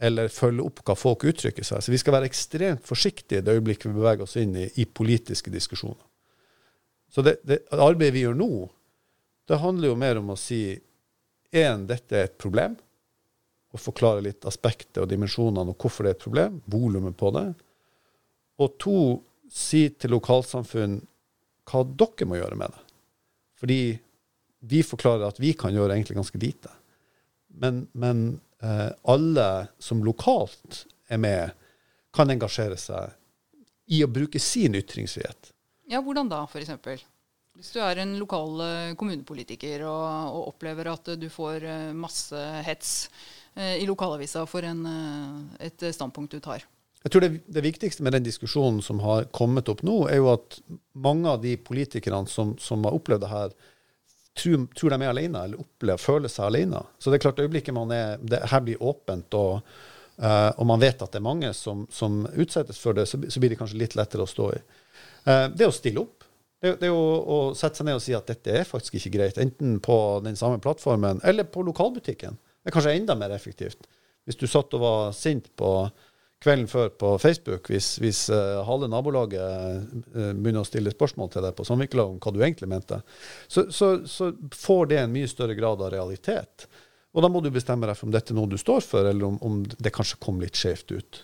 Eller 0.03 0.31
følge 0.33 0.65
opp 0.65 0.81
hva 0.83 0.95
folk 0.99 1.23
uttrykker 1.29 1.63
seg. 1.63 1.83
Så 1.83 1.93
vi 1.93 1.99
skal 2.01 2.17
være 2.17 2.27
ekstremt 2.27 2.83
forsiktige 2.87 3.43
det 3.45 3.55
øyeblikket 3.55 3.87
vi 3.87 3.95
beveger 3.95 4.25
oss 4.25 4.35
inn 4.41 4.55
i, 4.59 4.67
i 4.81 4.85
politiske 4.85 5.53
diskusjoner. 5.53 6.01
Så 7.13 7.23
det, 7.23 7.37
det, 7.47 7.61
arbeidet 7.71 8.15
vi 8.15 8.25
gjør 8.25 8.35
nå, 8.35 8.49
det 9.47 9.61
handler 9.61 9.91
jo 9.91 9.99
mer 10.01 10.19
om 10.19 10.33
å 10.33 10.39
si 10.39 10.63
én, 11.53 11.85
dette 11.87 12.17
er 12.17 12.27
et 12.27 12.39
problem. 12.41 12.75
Og 13.73 13.81
forklare 13.81 14.25
litt 14.25 14.45
aspektet 14.49 15.01
og 15.01 15.09
dimensjonene 15.09 15.71
og 15.71 15.79
hvorfor 15.79 16.05
det 16.05 16.13
er 16.13 16.17
et 16.17 16.25
problem. 16.25 16.59
Volumet 16.73 17.15
på 17.17 17.31
det. 17.37 17.47
Og 18.59 18.75
to, 18.81 18.97
si 19.49 19.87
til 19.95 20.15
lokalsamfunn 20.17 20.99
hva 21.69 21.85
dere 21.87 22.27
må 22.27 22.41
gjøre 22.41 22.59
med 22.59 22.73
det. 22.73 22.82
Fordi 23.63 23.99
vi 24.59 24.81
forklarer 24.83 25.29
at 25.29 25.39
vi 25.39 25.53
kan 25.55 25.71
gjøre 25.71 25.95
egentlig 25.95 26.17
ganske 26.17 26.39
lite. 26.39 26.71
Men, 27.47 27.85
men 27.95 28.25
eh, 28.59 28.89
alle 29.07 29.47
som 29.79 30.01
lokalt 30.03 30.81
er 31.07 31.21
med, 31.23 31.53
kan 32.13 32.27
engasjere 32.33 32.75
seg 32.75 33.15
i 33.95 34.01
å 34.03 34.09
bruke 34.11 34.39
sin 34.39 34.75
ytringsfrihet. 34.75 35.53
Ja, 35.87 36.01
hvordan 36.03 36.27
da, 36.31 36.43
f.eks.? 36.43 37.07
Hvis 37.53 37.71
du 37.71 37.79
er 37.85 38.01
en 38.01 38.17
lokal 38.19 38.59
eh, 38.65 38.91
kommunepolitiker 38.99 39.85
og, 39.87 40.03
og, 40.33 40.51
opplever 40.51 40.91
at 40.91 41.13
du 41.21 41.29
får 41.31 41.63
eh, 41.69 41.89
masse 41.95 42.43
hets 42.67 42.93
eh, 43.55 43.77
i 43.79 43.87
lokalavisa 43.87 44.43
for 44.49 44.67
en, 44.67 44.83
eh, 44.89 45.67
et 45.69 45.87
standpunkt 45.95 46.35
du 46.35 46.43
tar. 46.43 46.65
Jeg 47.03 47.11
tror 47.11 47.23
det, 47.25 47.31
det, 47.51 47.63
viktigste 47.65 48.03
med 48.05 48.15
den 48.15 48.23
diskusjonen 48.23 48.79
som 48.83 49.01
har 49.03 49.25
kommet 49.35 49.67
opp 49.71 49.81
nå, 49.83 50.05
er 50.07 50.21
jo 50.21 50.29
at 50.31 50.59
mange 50.95 51.27
av 51.27 51.41
de 51.43 51.57
politikerne 51.59 52.29
som, 52.31 52.53
som 52.59 52.85
har 52.87 52.95
opplevd 52.95 53.25
det 53.25 53.31
her, 53.31 53.55
tror, 54.39 54.67
tror, 54.71 54.93
de 54.93 55.03
er 55.03 55.11
alene, 55.11 55.41
eller 55.43 55.63
opplever, 55.65 55.99
føler 55.99 56.31
seg 56.31 56.47
alene. 56.47 56.79
Så 56.99 57.11
det 57.11 57.19
er 57.19 57.25
klart, 57.25 57.41
øyeblikket 57.43 57.75
man 57.75 57.91
er, 57.91 58.21
det 58.23 58.39
her 58.49 58.63
blir 58.63 58.79
åpent, 58.83 59.35
og, 59.35 59.73
uh, 60.23 60.51
og, 60.55 60.63
man 60.69 60.79
vet 60.83 61.03
at 61.03 61.11
det 61.11 61.19
er 61.19 61.25
mange 61.27 61.51
som, 61.57 61.83
som 61.91 62.23
utsettes 62.31 62.79
for 62.79 62.95
det, 62.95 63.05
så, 63.11 63.19
så, 63.27 63.43
blir 63.43 63.51
det 63.51 63.59
kanskje 63.59 63.81
litt 63.83 63.97
lettere 63.99 64.23
å 64.23 64.31
stå 64.31 64.47
i. 64.55 64.61
Uh, 65.27 65.49
det 65.51 65.67
å 65.67 65.75
stille 65.75 66.05
opp. 66.05 66.23
Det, 66.63 66.77
det 66.79 66.93
å, 66.93 67.03
å, 67.19 67.41
sette 67.59 67.81
seg 67.81 67.89
ned 67.89 67.99
og 67.99 68.05
si 68.05 68.15
at 68.15 68.31
dette 68.31 68.55
er 68.61 68.69
faktisk 68.69 68.95
ikke 69.01 69.17
greit, 69.17 69.43
enten 69.43 69.75
på 69.83 69.99
den 70.23 70.39
samme 70.39 70.63
plattformen 70.63 71.19
eller 71.27 71.51
på 71.51 71.67
lokalbutikken. 71.67 72.39
Det 72.63 72.71
er 72.71 72.77
kanskje 72.77 72.95
enda 72.95 73.19
mer 73.19 73.35
effektivt. 73.35 73.83
Hvis 74.23 74.39
du 74.39 74.47
satt 74.47 74.71
og 74.71 74.85
var 74.85 75.15
sint 75.17 75.49
på 75.59 75.73
kvelden 76.43 76.67
før 76.67 76.91
på 76.99 77.15
Facebook, 77.23 77.69
hvis, 77.71 77.95
hvis 78.03 78.25
uh, 78.33 78.61
halve 78.67 78.89
nabolaget 78.91 79.41
uh, 80.13 80.31
begynner 80.35 80.63
å 80.63 80.67
stille 80.67 80.93
spørsmål 80.93 81.31
til 81.33 81.45
deg 81.47 81.55
på 81.57 81.65
samvirkelov 81.67 82.13
om 82.13 82.21
hva 82.21 82.33
du 82.35 82.41
egentlig 82.43 82.69
mente, 82.71 82.99
så, 83.47 83.69
så, 83.71 83.93
så, 84.09 84.33
får 84.55 84.89
det 84.91 85.01
en 85.01 85.13
mye 85.13 85.29
større 85.31 85.55
grad 85.57 85.81
av 85.81 85.93
realitet. 85.95 86.67
Og 87.13 87.23
da 87.23 87.29
må 87.29 87.43
du 87.43 87.51
bestemme 87.53 87.87
deg 87.87 87.97
for 87.97 88.09
om 88.09 88.15
dette 88.15 88.33
er 88.33 88.39
noe 88.39 88.51
du 88.51 88.57
står 88.59 88.83
for, 88.85 89.07
eller 89.07 89.29
om, 89.29 89.37
om 89.45 89.61
det 89.63 89.93
kanskje 89.93 90.19
kom 90.23 90.41
litt 90.43 90.59
skjevt 90.59 90.95
ut. 90.97 91.23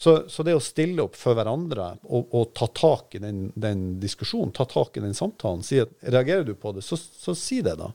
Så, 0.00 0.14
så, 0.32 0.42
det 0.42 0.54
å 0.56 0.62
stille 0.64 1.04
opp 1.04 1.16
for 1.20 1.36
hverandre 1.36 1.90
og, 2.08 2.30
og 2.32 2.54
ta 2.56 2.70
tak 2.72 3.18
i 3.18 3.20
den, 3.20 3.50
den, 3.52 3.98
diskusjonen, 4.00 4.52
ta 4.56 4.64
tak 4.64 4.96
i 4.96 5.02
den 5.04 5.12
samtalen, 5.16 5.60
si 5.66 5.76
at 5.82 5.92
reagerer 6.00 6.46
du 6.48 6.54
på 6.56 6.72
det, 6.72 6.84
så, 6.86 6.96
så 6.96 7.34
si 7.36 7.58
det, 7.60 7.74
da. 7.76 7.90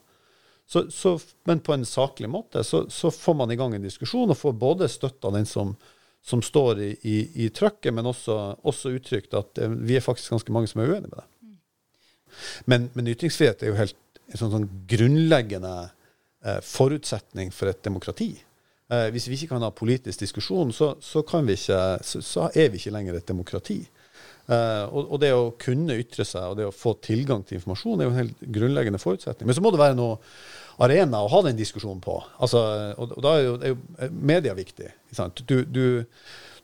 men 1.49 1.63
på 1.65 1.73
en 1.73 1.85
saklig 1.89 2.29
måte 2.29 2.61
så, 2.63 2.85
får 3.09 3.37
man 3.41 3.49
i 3.49 3.57
gang 3.57 3.73
en 3.73 3.87
diskusjon 3.89 4.29
og 4.29 4.37
får 4.37 4.53
både 4.61 4.89
støtte 4.93 5.25
av 5.25 5.33
den 5.33 5.49
som 5.49 5.73
som 6.25 6.41
står 6.41 6.81
i, 6.81 6.91
i, 7.05 7.17
i 7.45 7.49
trøkket, 7.53 7.93
men 7.93 8.09
også, 8.09 8.35
også 8.65 8.95
uttrykt 8.97 9.35
at 9.37 9.61
eh, 9.61 9.75
vi 9.85 9.97
er 9.97 10.05
faktisk 10.05 10.33
ganske 10.33 10.55
mange 10.55 10.71
som 10.71 10.81
er 10.81 10.89
uenige 10.89 11.11
med 11.11 11.19
det. 11.19 11.27
Men, 12.65 12.89
men 12.97 13.11
ytringsfrihet 13.13 13.61
er 13.63 13.71
jo 13.71 13.77
helt 13.79 13.99
en 14.31 14.39
sånn, 14.41 14.53
sånn 14.55 14.67
grunnleggende 14.89 15.75
eh, 15.85 16.59
forutsetning 16.65 17.53
for 17.53 17.69
et 17.71 17.83
demokrati. 17.85 18.31
Eh, 18.89 19.07
hvis 19.13 19.29
vi 19.29 19.37
ikke 19.37 19.55
kan 19.55 19.65
ha 19.65 19.71
politisk 19.73 20.21
diskusjon, 20.21 20.73
så, 20.73 20.95
så, 21.01 21.23
ikke, 21.25 21.83
så, 22.05 22.21
så, 22.21 22.49
er 22.53 22.73
vi 22.73 22.81
ikke 22.81 22.93
lenger 22.93 23.19
et 23.19 23.29
demokrati. 23.29 23.79
Eh, 24.45 24.83
og, 24.85 25.07
og, 25.07 25.17
det 25.21 25.31
å 25.33 25.53
kunne 25.61 25.97
ytre 25.97 26.25
seg 26.27 26.51
og 26.51 26.59
det 26.59 26.67
å 26.69 26.75
få 26.75 26.93
tilgang 27.05 27.41
til 27.45 27.57
informasjon 27.57 28.01
er 28.01 28.09
jo 28.09 28.13
en 28.13 28.21
helt 28.23 28.45
grunnleggende 28.57 29.01
forutsetning. 29.01 29.49
Men 29.49 29.57
så 29.57 29.63
må 29.65 29.73
det 29.73 29.81
være 29.81 29.97
noe 29.97 30.19
arena 30.83 31.21
å 31.23 31.29
ha 31.31 31.41
den 31.45 31.57
diskusjonen 31.59 32.01
på. 32.03 32.17
Altså, 32.43 32.61
og, 32.97 33.15
og, 33.15 33.21
da 33.23 33.35
er 33.37 33.45
jo, 33.45 33.55
er 33.61 33.73
jo 33.73 34.09
media 34.31 34.55
viktig. 34.57 34.91
Du, 35.45 35.57
du, 35.63 35.85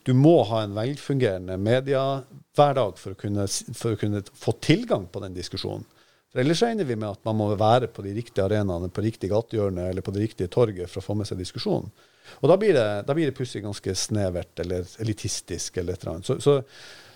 du, 0.08 0.13
må 0.18 0.41
ha 0.50 0.65
en 0.65 0.75
velfungerende 0.75 1.58
mediehverdag 1.62 3.00
for, 3.00 3.15
for 3.15 3.96
å 3.96 4.00
kunne 4.01 4.24
få 4.27 4.56
tilgang 4.63 5.08
på 5.12 5.24
den 5.24 5.38
diskusjonen. 5.38 5.88
For 6.32 6.39
Ellers 6.39 6.62
regner 6.63 6.88
vi 6.88 6.96
med 6.96 7.10
at 7.10 7.25
man 7.27 7.36
må 7.39 7.50
være 7.60 7.89
på 7.91 8.03
de 8.06 8.13
riktige 8.15 8.46
arenaene, 8.46 8.88
på 8.91 9.03
riktig 9.03 9.32
gatehjørne 9.34 9.89
eller 9.91 10.06
på 10.06 10.13
det 10.15 10.24
riktige 10.24 10.51
torget 10.51 10.91
for 10.91 11.01
å 11.01 11.08
få 11.10 11.18
med 11.20 11.27
seg 11.27 11.41
diskusjonen. 11.41 11.91
Og 12.39 12.48
da 12.48 12.56
blir 12.60 12.75
det, 12.77 12.88
da 13.08 13.15
blir 13.18 13.27
det 13.27 13.36
plutselig 13.36 13.65
ganske 13.65 13.96
snevert 14.00 14.62
eller 14.63 14.88
elitistisk 15.03 15.82
eller 15.82 15.98
et 15.98 16.06
eller 16.06 16.13
annet. 16.13 16.30
Så, 16.30 16.38
så, 16.39 16.62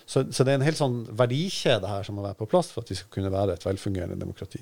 så, 0.04 0.26
så, 0.28 0.44
det 0.44 0.52
er 0.52 0.60
en 0.60 0.66
helt 0.66 0.80
sånn 0.80 0.98
verdikjede 1.16 1.88
her 1.88 2.04
som 2.04 2.18
må 2.18 2.26
være 2.26 2.36
på 2.42 2.50
plass 2.50 2.68
for 2.74 2.84
at 2.84 2.92
vi 2.92 2.98
skal 2.98 3.12
kunne 3.14 3.32
være 3.32 3.56
et 3.56 3.64
velfungerende 3.64 4.20
demokrati. 4.20 4.60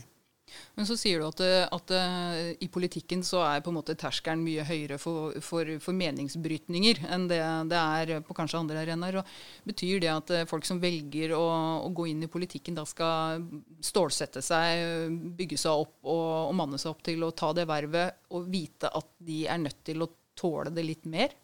Men 0.74 0.88
så 0.88 0.96
sier 0.98 1.20
du 1.20 1.26
at, 1.28 1.40
eh, 1.44 1.64
at, 1.76 1.92
uh, 1.94 2.52
i 2.62 2.68
politikken 2.72 3.22
så 3.26 3.42
er 3.46 3.62
på 3.64 3.70
en 3.72 3.78
måte 3.78 3.96
terskelen 3.98 4.42
mye 4.44 4.64
høyere 4.66 4.98
for, 5.02 5.36
for, 5.44 5.68
for 5.82 5.96
meningsbrytninger 5.96 7.04
enn 7.14 7.28
det 7.30 7.40
det 7.70 7.78
er 7.78 8.24
på 8.26 8.36
kanskje 8.36 8.60
andre 8.60 8.82
arenaer. 8.82 9.20
Betyr 9.66 10.02
det 10.02 10.10
at 10.12 10.32
uh, 10.34 10.44
folk 10.50 10.66
som 10.68 10.80
velger 10.82 11.36
å, 11.36 11.44
å, 11.84 11.92
gå 11.94 12.08
inn 12.10 12.24
i 12.26 12.30
politikken, 12.30 12.78
da 12.78 12.86
skal 12.88 13.44
stålsette 13.84 14.42
seg, 14.44 15.14
bygge 15.38 15.60
seg 15.60 15.84
opp 15.84 15.96
og, 16.02 16.26
og 16.50 16.56
manne 16.58 16.80
seg 16.80 16.94
opp 16.94 17.04
til 17.06 17.22
å 17.26 17.34
ta 17.36 17.52
det 17.56 17.68
vervet, 17.70 18.24
og 18.34 18.48
vite 18.50 18.90
at 18.90 19.14
de 19.24 19.44
er 19.50 19.62
nødt 19.62 19.84
til 19.86 20.02
å 20.04 20.10
tåle 20.38 20.74
det 20.74 20.84
litt 20.86 21.06
mer? 21.08 21.34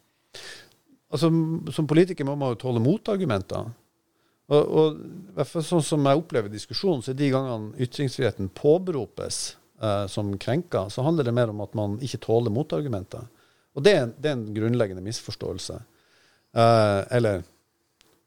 Altså, 1.11 1.31
Som 1.75 1.87
politiker 1.89 2.27
må 2.27 2.37
man 2.39 2.53
jo 2.53 2.61
tåle 2.65 2.83
motargumenter. 2.83 3.71
Og, 4.51 4.71
og 5.39 5.47
sånn 5.63 5.83
som 5.85 6.07
jeg 6.07 6.19
opplever 6.19 6.51
diskusjonen, 6.51 7.03
så 7.05 7.13
er 7.13 7.19
de 7.19 7.29
gangene 7.31 7.85
ytringsfriheten 7.85 8.49
påberopes 8.57 9.39
eh, 9.81 10.07
som 10.11 10.33
krenka, 10.41 10.89
så 10.91 11.05
handler 11.05 11.27
det 11.27 11.35
mer 11.37 11.53
om 11.53 11.63
at 11.63 11.77
man 11.77 11.95
ikke 12.03 12.19
tåler 12.25 12.53
motargumenter. 12.53 13.29
Og 13.77 13.85
det 13.85 13.95
er, 13.95 14.11
det 14.17 14.31
er 14.31 14.35
en 14.35 14.51
grunnleggende 14.55 15.03
misforståelse. 15.05 15.79
Eh, 16.51 16.99
eller, 17.15 17.45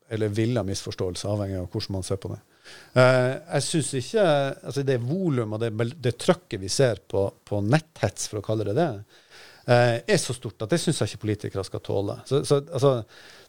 eller 0.09 0.33
villa 0.33 0.65
misforståelse, 0.65 1.29
avhengig 1.29 1.61
av 1.61 1.69
hvordan 1.69 1.99
man 1.99 2.07
ser 2.07 2.21
på 2.23 2.33
det. 2.33 2.41
Eh, 2.97 3.31
jeg 3.35 3.65
syns 3.67 3.91
ikke 3.99 4.23
altså 4.25 4.83
Det 4.89 4.95
volumet 5.03 5.59
og 5.59 5.61
det, 5.61 5.89
det 6.01 6.15
trøkket 6.17 6.63
vi 6.63 6.71
ser 6.73 7.03
på, 7.05 7.27
på 7.45 7.61
netthets, 7.61 8.31
for 8.31 8.41
å 8.41 8.47
kalle 8.47 8.65
det 8.71 8.79
det, 8.79 8.89
eh, 9.67 9.97
er 10.07 10.21
så 10.21 10.37
stort 10.37 10.67
at 10.67 10.75
det 10.75 10.81
syns 10.83 11.01
jeg 11.01 11.13
ikke 11.13 11.25
politikere 11.25 11.65
skal 11.67 11.83
tåle. 11.85 12.19
Så, 12.29 12.43
så 12.45 12.61
altså 12.63 12.95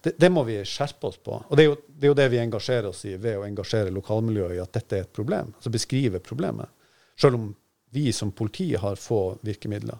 det, 0.02 0.16
det, 0.22 0.32
må 0.32 0.46
vi 0.48 0.58
skjerpe 0.68 1.12
oss 1.12 1.20
på. 1.22 1.38
Og 1.42 1.58
det 1.58 1.66
er, 1.66 1.70
jo, 1.72 1.78
det 1.88 2.08
er, 2.08 2.12
jo, 2.12 2.18
det 2.22 2.32
vi 2.34 2.42
engasjerer 2.44 2.90
oss 2.92 3.06
i 3.10 3.16
ved 3.16 3.40
å 3.40 3.46
engasjere 3.48 3.94
lokalmiljøet 3.96 4.58
i 4.58 4.64
at 4.64 4.80
dette 4.80 5.00
er 5.00 5.08
et 5.08 5.16
problem. 5.16 5.54
Altså 5.58 5.74
beskrive 5.74 6.24
problemet. 6.24 6.72
Selv 7.20 7.40
om 7.40 7.54
vi 7.96 8.10
som 8.14 8.34
politi 8.36 8.74
har 8.76 9.00
få 9.00 9.38
virkemidler. 9.46 9.98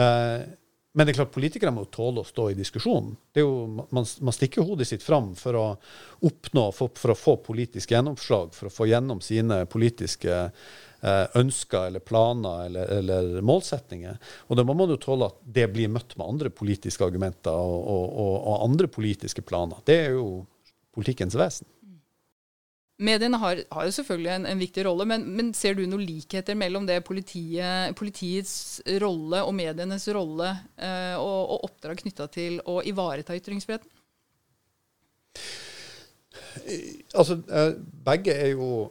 Eh, 0.00 0.48
men 0.92 1.06
det 1.06 1.12
er 1.12 1.20
klart 1.20 1.34
politikere 1.34 1.70
må 1.70 1.84
tåle 1.86 2.24
å 2.24 2.26
stå 2.26 2.48
i 2.50 2.56
diskusjonen. 2.58 3.12
Jo, 3.38 3.50
man, 3.94 4.06
man 4.26 4.34
stikker 4.34 4.66
hodet 4.66 4.88
sitt 4.88 5.04
fram 5.06 5.36
for 5.38 5.54
å 5.54 5.66
oppnå, 6.26 6.64
for, 6.74 6.90
for, 6.98 7.12
å 7.12 7.18
få 7.18 7.36
politisk 7.46 7.92
gjennomslag, 7.94 8.50
for 8.56 8.66
å 8.66 8.74
få 8.74 8.88
gjennom 8.90 9.20
sine 9.22 9.62
politiske 9.70 10.48
ønsker 11.02 11.86
eller 11.88 12.02
planer 12.04 12.66
eller, 12.66 12.90
eller, 13.00 13.28
målsetninger. 13.46 14.18
Og 14.48 14.58
da 14.58 14.64
må 14.66 14.76
man 14.76 14.92
jo 14.92 14.98
tåle 15.00 15.30
at 15.30 15.38
det 15.44 15.66
blir 15.72 15.92
møtt 15.92 16.16
med 16.20 16.26
andre 16.26 16.52
politiske 16.52 17.06
argumenter 17.06 17.56
og, 17.56 17.84
og, 17.88 18.34
og, 18.36 18.56
andre 18.66 18.90
politiske 18.92 19.44
planer. 19.46 19.80
Det 19.86 19.96
er 20.06 20.16
jo 20.18 20.42
politikkens 20.96 21.38
vesen. 21.40 21.68
Mediene 23.00 23.38
har, 23.40 23.62
har, 23.72 23.86
jo 23.88 23.94
selvfølgelig 23.96 24.30
en, 24.34 24.46
en 24.50 24.60
viktig 24.60 24.82
rolle, 24.84 25.06
men, 25.08 25.24
men, 25.38 25.54
ser 25.56 25.78
du 25.78 25.86
noen 25.86 26.04
likheter 26.04 26.56
mellom 26.58 26.84
det 26.88 26.98
politiet, 27.06 27.94
politiets 27.96 28.82
rolle 29.00 29.40
og 29.40 29.54
medienes 29.56 30.04
rolle 30.12 30.50
eh, 30.76 31.16
og, 31.16 31.38
og, 31.40 31.64
oppdrag 31.70 32.02
knytta 32.02 32.28
til 32.34 32.60
å 32.68 32.82
ivareta 32.84 33.36
ytringsfriheten? 33.38 33.88
Altså, 37.16 37.38
eh, 37.48 37.72
begge 38.04 38.36
er 38.36 38.52
jo 38.52 38.90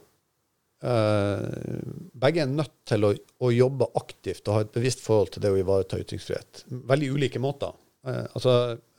begge 0.80 2.40
er 2.40 2.48
nødt 2.48 2.72
til 2.88 3.04
å, 3.04 3.12
å, 3.12 3.50
jobbe 3.52 3.90
aktivt 4.00 4.46
og 4.48 4.54
ha 4.54 4.64
et 4.64 4.72
bevisst 4.72 5.02
forhold 5.04 5.34
til 5.34 5.44
det 5.44 5.52
å 5.52 5.58
ivareta 5.60 5.98
ytringsfrihet. 6.00 6.64
Veldig 6.88 7.10
ulike 7.12 7.42
måter. 7.42 7.74
Uh, 8.06 8.24
altså, 8.32 8.54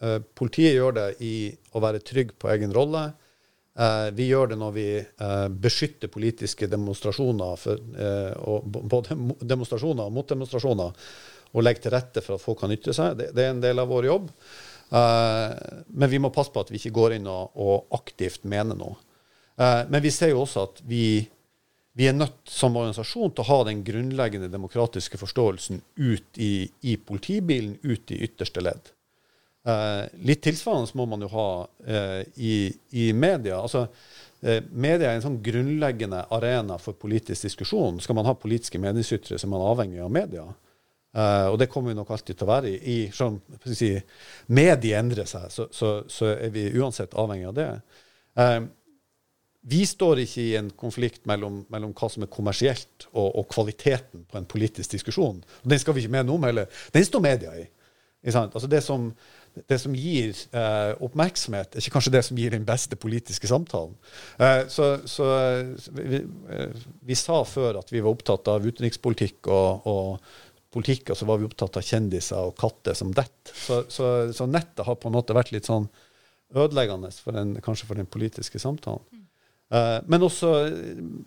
uh, 0.05 0.19
politiet 0.37 0.75
gjør 0.75 0.93
det 0.99 1.07
i 1.25 1.33
å 1.73 1.81
være 1.81 2.03
trygg 2.05 2.35
på 2.37 2.51
egen 2.53 2.73
rolle. 2.75 3.11
vi 4.13 4.25
gjør 4.27 4.49
det 4.51 4.55
når 4.59 4.71
vi 4.75 4.85
beskytter 5.63 6.09
politiske 6.11 6.67
demonstrasjoner, 6.67 7.55
for, 7.55 7.79
både 8.67 9.15
demonstrasjoner 9.47 10.09
og 10.09 10.11
motdemonstrasjoner, 10.17 10.91
og 11.55 11.63
legger 11.63 11.85
til 11.85 11.93
rette 11.95 12.21
for 12.21 12.35
at 12.35 12.43
folk 12.43 12.59
kan 12.59 12.73
ytre 12.75 12.93
seg. 12.93 13.15
Det, 13.17 13.29
det 13.31 13.45
er 13.45 13.53
en 13.53 13.63
del 13.63 13.79
av 13.79 13.87
vår 13.87 14.09
jobb. 14.09 14.27
men 15.87 16.11
vi 16.11 16.19
må 16.19 16.33
passe 16.35 16.51
på 16.51 16.65
at 16.65 16.69
vi 16.69 16.81
ikke 16.81 16.93
går 16.99 17.15
inn 17.15 17.31
og, 17.31 17.55
og 17.55 17.95
aktivt 17.95 18.43
mener 18.43 18.75
noe. 18.75 18.99
men 19.55 20.01
vi 20.03 20.11
ser 20.11 20.35
jo 20.35 20.43
også 20.43 20.67
at 20.67 20.83
vi 20.83 21.23
vi 21.93 22.07
er 22.07 22.15
nødt 22.15 22.47
som 22.47 22.77
organisasjon 22.79 23.33
til 23.35 23.43
å 23.43 23.49
ha 23.49 23.59
den 23.67 23.83
grunnleggende 23.83 24.47
demokratiske 24.51 25.19
forståelsen 25.19 25.81
ut 25.99 26.39
i, 26.39 26.69
i 26.87 26.95
politibilen, 26.97 27.75
ut 27.83 28.13
i 28.15 28.21
ytterste 28.27 28.63
ledd. 28.63 28.93
Eh, 29.67 30.05
litt 30.25 30.41
tilsvarende 30.45 30.97
må 30.97 31.05
man 31.11 31.21
jo 31.25 31.29
ha 31.35 31.47
eh, 31.85 32.21
i, 32.35 32.55
i, 32.97 33.11
media. 33.13 33.59
Altså, 33.59 33.85
eh, 34.41 34.63
media 34.71 35.11
er 35.11 35.19
en 35.19 35.25
sånn 35.27 35.41
grunnleggende 35.43 36.23
arena 36.33 36.79
for 36.81 36.97
politisk 36.97 37.49
diskusjon. 37.49 37.99
Skal 38.01 38.17
man 38.17 38.29
ha 38.29 38.37
politiske 38.39 38.81
meningsytre, 38.81 39.37
så 39.37 39.47
er 39.47 39.53
man 39.53 39.67
avhengig 39.67 40.01
av 40.01 40.13
media. 40.15 40.47
Eh, 41.11 41.47
og 41.51 41.59
det 41.59 41.67
kommer 41.71 41.91
vi 41.91 41.99
nok 41.99 42.13
alltid 42.15 42.39
til 42.39 42.47
å 42.47 42.53
være 42.53 42.71
i. 42.71 42.77
I 42.79 42.97
som 43.15 43.41
si, 43.67 43.93
medier 44.55 45.01
endrer 45.03 45.27
seg, 45.29 45.49
så, 45.51 45.67
så, 45.75 45.97
så, 46.07 46.31
er 46.37 46.55
vi 46.55 46.69
uansett 46.79 47.17
avhengig 47.19 47.51
av 47.51 47.57
det. 47.59 47.71
Eh, 48.39 48.61
vi 49.61 49.83
står 49.85 50.23
ikke 50.23 50.41
i 50.41 50.55
en 50.57 50.71
konflikt 50.73 51.27
mellom, 51.29 51.61
mellom 51.69 51.93
hva 51.97 52.09
som 52.09 52.25
er 52.25 52.31
kommersielt, 52.33 53.05
og, 53.11 53.27
og, 53.27 53.45
kvaliteten 53.51 54.25
på 54.29 54.39
en 54.39 54.49
politisk 54.49 54.95
diskusjon. 54.95 55.43
Den 55.61 55.81
skal 55.81 55.95
vi 55.95 56.05
ikke 56.05 56.15
mene 56.17 56.33
om 56.33 56.47
heller. 56.47 56.81
Den 56.93 57.05
står 57.05 57.23
media 57.27 57.53
i. 57.59 57.67
Altså 58.21 58.67
det, 58.69 58.83
som, 58.85 59.07
det 59.69 59.77
som 59.81 59.93
gir 59.97 60.33
eh, 60.53 60.91
oppmerksomhet, 61.01 61.73
er 61.73 61.81
ikke 61.81 61.95
kanskje 61.95 62.13
det 62.13 62.23
som 62.27 62.37
gir 62.37 62.53
den 62.53 62.65
beste 62.65 62.97
politiske 62.97 63.49
samtalen. 63.49 63.95
Eh, 64.37 64.67
så, 64.69 64.91
så 65.09 65.29
vi, 65.97 66.21
eh, 66.53 66.83
vi, 67.01 67.17
sa 67.17 67.41
før 67.45 67.81
at 67.81 67.93
vi 67.93 68.01
var 68.01 68.13
opptatt 68.13 68.51
av 68.53 68.65
utenrikspolitikk 68.65 69.49
og, 69.49 69.89
og, 69.89 70.37
politikk, 70.71 71.09
og 71.11 71.17
så 71.19 71.27
var 71.27 71.41
vi 71.41 71.49
opptatt 71.49 71.81
av 71.81 71.83
kjendiser 71.83 72.45
og 72.47 72.53
katter 72.61 72.95
som 72.95 73.09
detter. 73.13 73.57
Så, 73.57 73.81
så, 73.91 74.05
så, 74.33 74.47
nettet 74.47 74.85
har 74.87 75.01
på 75.01 75.09
en 75.09 75.17
måte 75.17 75.35
vært 75.35 75.51
litt 75.51 75.67
sånn 75.67 75.89
ødeleggende 76.55 77.09
for 77.15 77.35
den, 77.35 77.57
kanskje 77.63 77.89
for 77.89 77.99
den 77.99 78.07
politiske 78.09 78.61
samtalen. 78.61 79.20
Eh, 79.71 79.97
men 80.11 80.25
også 80.25 80.51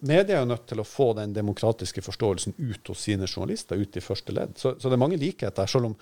media 0.05 0.37
er 0.37 0.43
jo 0.43 0.51
nødt 0.51 0.67
til 0.69 0.83
å 0.83 0.87
få 0.89 1.13
den 1.17 1.33
demokratiske 1.37 2.05
forståelsen 2.05 2.57
ut 2.59 2.91
hos 2.93 3.05
sine 3.07 3.29
journalister, 3.29 3.81
ut 3.81 3.97
i 3.97 4.05
første 4.05 4.35
ledd. 4.37 4.59
Så, 4.61 4.75
så 4.77 4.91
det 4.91 4.99
er 4.99 5.05
mange 5.05 5.21
likheter, 5.21 5.71
selv 5.71 5.93
om 5.93 5.97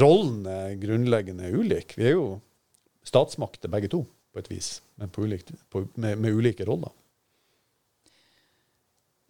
rollen 0.00 0.42
er 0.50 0.74
grunnleggende 0.82 1.52
ulik. 1.54 1.94
Vi 1.98 2.08
er 2.10 2.16
jo 2.16 2.26
statsmakter 3.06 3.70
begge 3.70 3.92
to, 3.92 4.02
på 4.34 4.42
et 4.42 4.50
vis, 4.50 4.76
men 4.98 5.12
ulik, 5.14 5.46
på, 5.70 5.84
med, 5.94 6.18
med, 6.18 6.34
ulike 6.34 6.66
roller. 6.66 6.90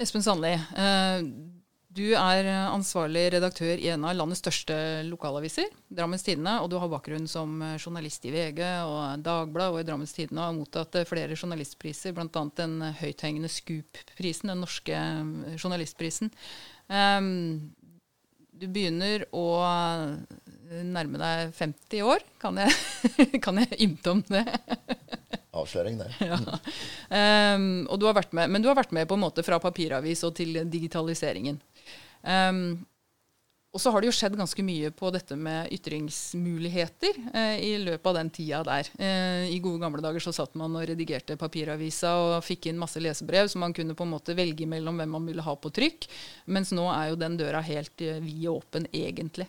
Espen 0.01 0.25
Sandli, 0.25 0.55
eh, 0.57 1.21
du 1.95 2.07
er 2.19 2.49
ansvarlig 2.69 3.29
redaktør 3.37 3.79
i 3.79 3.91
en 3.95 4.05
av 4.09 4.17
landets 4.17 4.43
største 4.43 4.77
lokalaviser, 5.07 5.71
Drammens 5.95 6.27
Tidende, 6.27 6.57
og 6.63 6.71
du 6.73 6.79
har 6.83 6.91
bakgrunn 6.91 7.29
som 7.31 7.63
journalist 7.79 8.27
i 8.27 8.33
VG 8.35 8.61
og 8.83 9.23
Dagbladet 9.23 9.77
og 9.77 9.81
i 9.83 9.87
Drammens 9.87 10.17
Tidende 10.17 10.43
og 10.43 10.49
har 10.49 10.59
mottatt 10.59 10.99
flere 11.09 11.39
journalistpriser, 11.39 12.17
bl.a. 12.17 12.45
den 12.59 12.81
høythengende 12.99 13.53
Scoop-prisen, 13.53 14.51
den 14.51 14.65
norske 14.65 14.99
journalistprisen. 15.55 16.35
Um, 16.91 17.75
du 18.61 18.69
begynner 18.71 19.27
å 19.35 19.47
nærme 20.83 21.21
deg 21.21 21.53
50 21.57 22.07
år. 22.07 22.25
Kan 22.43 22.59
jeg, 22.61 22.73
kan 23.45 23.61
jeg 23.63 23.79
ymte 23.87 24.15
om 24.15 24.23
det? 24.29 24.45
Avsløring, 25.61 26.01
det. 26.01 26.09
ja. 26.19 26.39
um, 27.55 27.85
og 27.87 28.01
du 28.01 28.09
har 28.09 28.17
vært 28.17 28.33
med, 28.35 28.51
men 28.51 28.63
du 28.65 28.67
har 28.67 28.79
vært 28.79 28.95
med 28.97 29.07
på 29.07 29.15
en 29.15 29.23
måte 29.23 29.45
fra 29.47 29.61
papiravis 29.63 30.25
og 30.27 30.35
til 30.39 30.59
digitaliseringen. 30.67 31.61
Um, 32.27 32.83
Og 33.75 33.83
så 33.83 33.91
har 33.91 34.03
det 34.03 34.07
jo 34.07 34.15
skjedd 34.15 34.37
ganske 34.39 34.63
mye 34.63 34.93
på 34.95 35.09
dette 35.11 35.35
med 35.35 35.73
ytringsmuligheter 35.75 37.17
eh, 37.35 37.57
i 37.59 37.73
løpet 37.83 38.07
av 38.07 38.15
den 38.21 38.31
tida 38.31 38.61
der. 38.69 38.91
Eh, 39.03 39.49
I 39.51 39.59
gode 39.65 39.83
gamle 39.83 40.05
dager 40.05 40.23
så 40.23 40.31
satt 40.37 40.55
man 40.61 40.77
og 40.79 40.87
redigerte 40.87 41.35
papiravisa 41.41 42.13
og 42.21 42.37
fikk 42.47 42.71
inn 42.71 42.79
masse 42.79 43.03
lesebrev, 43.03 43.51
så 43.51 43.59
man 43.59 43.75
kunne 43.75 43.97
på 43.99 44.07
en 44.07 44.13
måte 44.15 44.37
velge 44.39 44.69
mellom 44.71 45.03
hvem 45.03 45.17
man 45.17 45.27
ville 45.27 45.43
ha 45.43 45.57
på 45.59 45.75
trykk. 45.75 46.07
Mens 46.55 46.71
nå 46.77 46.87
er 46.93 47.11
jo 47.11 47.19
den 47.19 47.35
døra 47.41 47.65
helt 47.67 48.07
eh, 48.07 48.23
vid 48.23 48.47
åpen, 48.53 48.87
egentlig. 48.95 49.49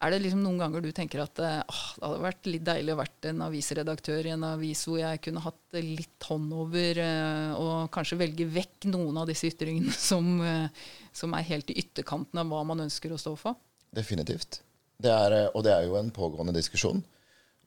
Er 0.00 0.14
det 0.14 0.22
liksom 0.24 0.40
noen 0.40 0.62
ganger 0.62 0.80
du 0.80 0.88
tenker 0.96 1.20
at 1.20 1.36
åh, 1.44 1.80
det 1.98 2.06
hadde 2.06 2.22
vært 2.24 2.46
litt 2.48 2.64
deilig 2.64 2.94
å 2.94 3.00
vært 3.02 3.26
en 3.28 3.42
avisredaktør 3.44 4.30
i 4.30 4.32
en 4.32 4.46
avis 4.48 4.86
hvor 4.88 4.96
jeg 4.96 5.20
kunne 5.26 5.42
hatt 5.44 5.76
litt 5.76 6.24
hånd 6.24 6.54
over, 6.56 7.02
eh, 7.04 7.52
og 7.60 7.90
kanskje 7.92 8.22
velge 8.22 8.48
vekk 8.48 8.88
noen 8.94 9.20
av 9.20 9.28
disse 9.28 9.50
ytringene 9.52 9.92
som, 10.08 10.30
eh, 10.40 10.88
som 11.12 11.34
er 11.34 11.46
helt 11.48 11.70
i 11.70 11.78
ytterkanten 11.82 12.40
av 12.40 12.50
hva 12.50 12.62
man 12.66 12.82
ønsker 12.86 13.12
å 13.12 13.18
stå 13.20 13.34
for? 13.38 13.58
Definitivt. 13.94 14.60
Det 15.00 15.10
er, 15.10 15.36
eh, 15.36 15.50
og 15.54 15.64
det 15.64 15.74
er 15.74 15.86
jo 15.88 15.96
en 15.98 16.10
pågående 16.14 16.54
diskusjon. 16.54 17.02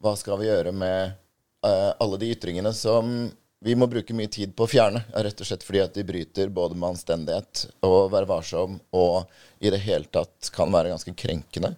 Hva 0.04 0.16
skal 0.20 0.40
vi 0.42 0.50
gjøre 0.50 0.74
med 0.76 1.16
uh, 1.66 1.92
alle 2.02 2.20
de 2.20 2.30
ytringene 2.34 2.74
som 2.76 3.14
vi 3.64 3.76
må 3.80 3.88
bruke 3.88 4.16
mye 4.16 4.32
tid 4.32 4.52
på 4.56 4.66
å 4.66 4.70
fjerne? 4.70 5.04
Rett 5.16 5.40
og 5.40 5.48
slett 5.48 5.64
fordi 5.64 5.80
at 5.80 5.96
de 5.96 6.04
bryter 6.04 6.52
både 6.52 6.76
med 6.76 6.94
anstendighet 6.94 7.66
og 7.88 8.12
være 8.12 8.28
varsom, 8.28 8.76
og 8.92 9.32
i 9.64 9.72
det 9.72 9.80
hele 9.86 10.12
tatt 10.12 10.52
kan 10.56 10.74
være 10.74 10.92
ganske 10.92 11.16
krenkende. 11.16 11.72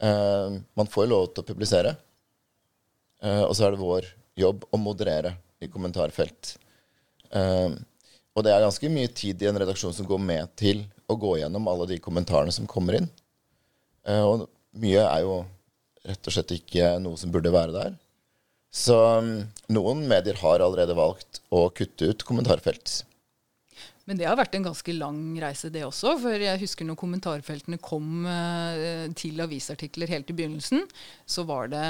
Uh, 0.00 0.56
man 0.78 0.88
får 0.88 1.04
jo 1.04 1.12
lov 1.12 1.26
til 1.32 1.44
å 1.44 1.50
publisere. 1.50 1.96
uh, 3.22 3.44
og 3.44 3.52
så 3.56 3.66
er 3.66 3.76
det 3.76 3.84
vår 3.84 4.08
jobb 4.38 4.64
å 4.70 4.80
moderere 4.80 5.36
i 5.60 5.68
kommentarfelt. 5.68 6.56
Uh, 7.28 7.76
og 8.32 8.46
det 8.46 8.54
er 8.54 8.64
ganske 8.64 8.90
mye 8.92 9.10
tid 9.12 9.42
i 9.42 9.48
en 9.50 9.58
redaksjon 9.58 9.94
som 9.94 10.06
går 10.08 10.20
med 10.22 10.54
til 10.56 10.86
å 11.08 11.16
gå 11.16 11.38
gjennom 11.40 11.68
alle 11.70 11.88
de 11.90 12.00
kommentarene 12.04 12.52
som 12.54 12.68
kommer 12.68 12.98
inn. 13.00 13.08
Eh, 14.08 14.22
og 14.22 14.48
mye 14.78 15.04
er 15.04 15.24
jo 15.24 15.40
rett 16.08 16.28
og 16.28 16.34
slett 16.34 16.54
ikke 16.56 16.94
noe 17.02 17.18
som 17.20 17.32
burde 17.32 17.52
være 17.52 17.74
der. 17.74 17.96
Så 18.74 18.96
mm, 19.24 19.36
noen 19.72 20.04
medier 20.10 20.38
har 20.42 20.64
allerede 20.64 20.96
valgt 20.98 21.40
å 21.48 21.68
kutte 21.74 22.12
ut 22.12 22.24
kommentarfelt. 22.28 23.02
Men 24.08 24.16
det 24.16 24.24
har 24.24 24.38
vært 24.38 24.54
en 24.56 24.64
ganske 24.64 24.92
lang 24.96 25.18
reise, 25.36 25.68
det 25.68 25.82
også. 25.84 26.14
For 26.22 26.40
jeg 26.40 26.60
husker 26.62 26.86
når 26.88 26.96
kommentarfeltene 26.96 27.76
kom 27.84 28.24
eh, 28.24 29.04
til 29.18 29.36
avisartikler 29.44 30.08
helt 30.08 30.32
i 30.32 30.36
begynnelsen, 30.38 30.86
så 31.28 31.44
var 31.48 31.68
det, 31.68 31.82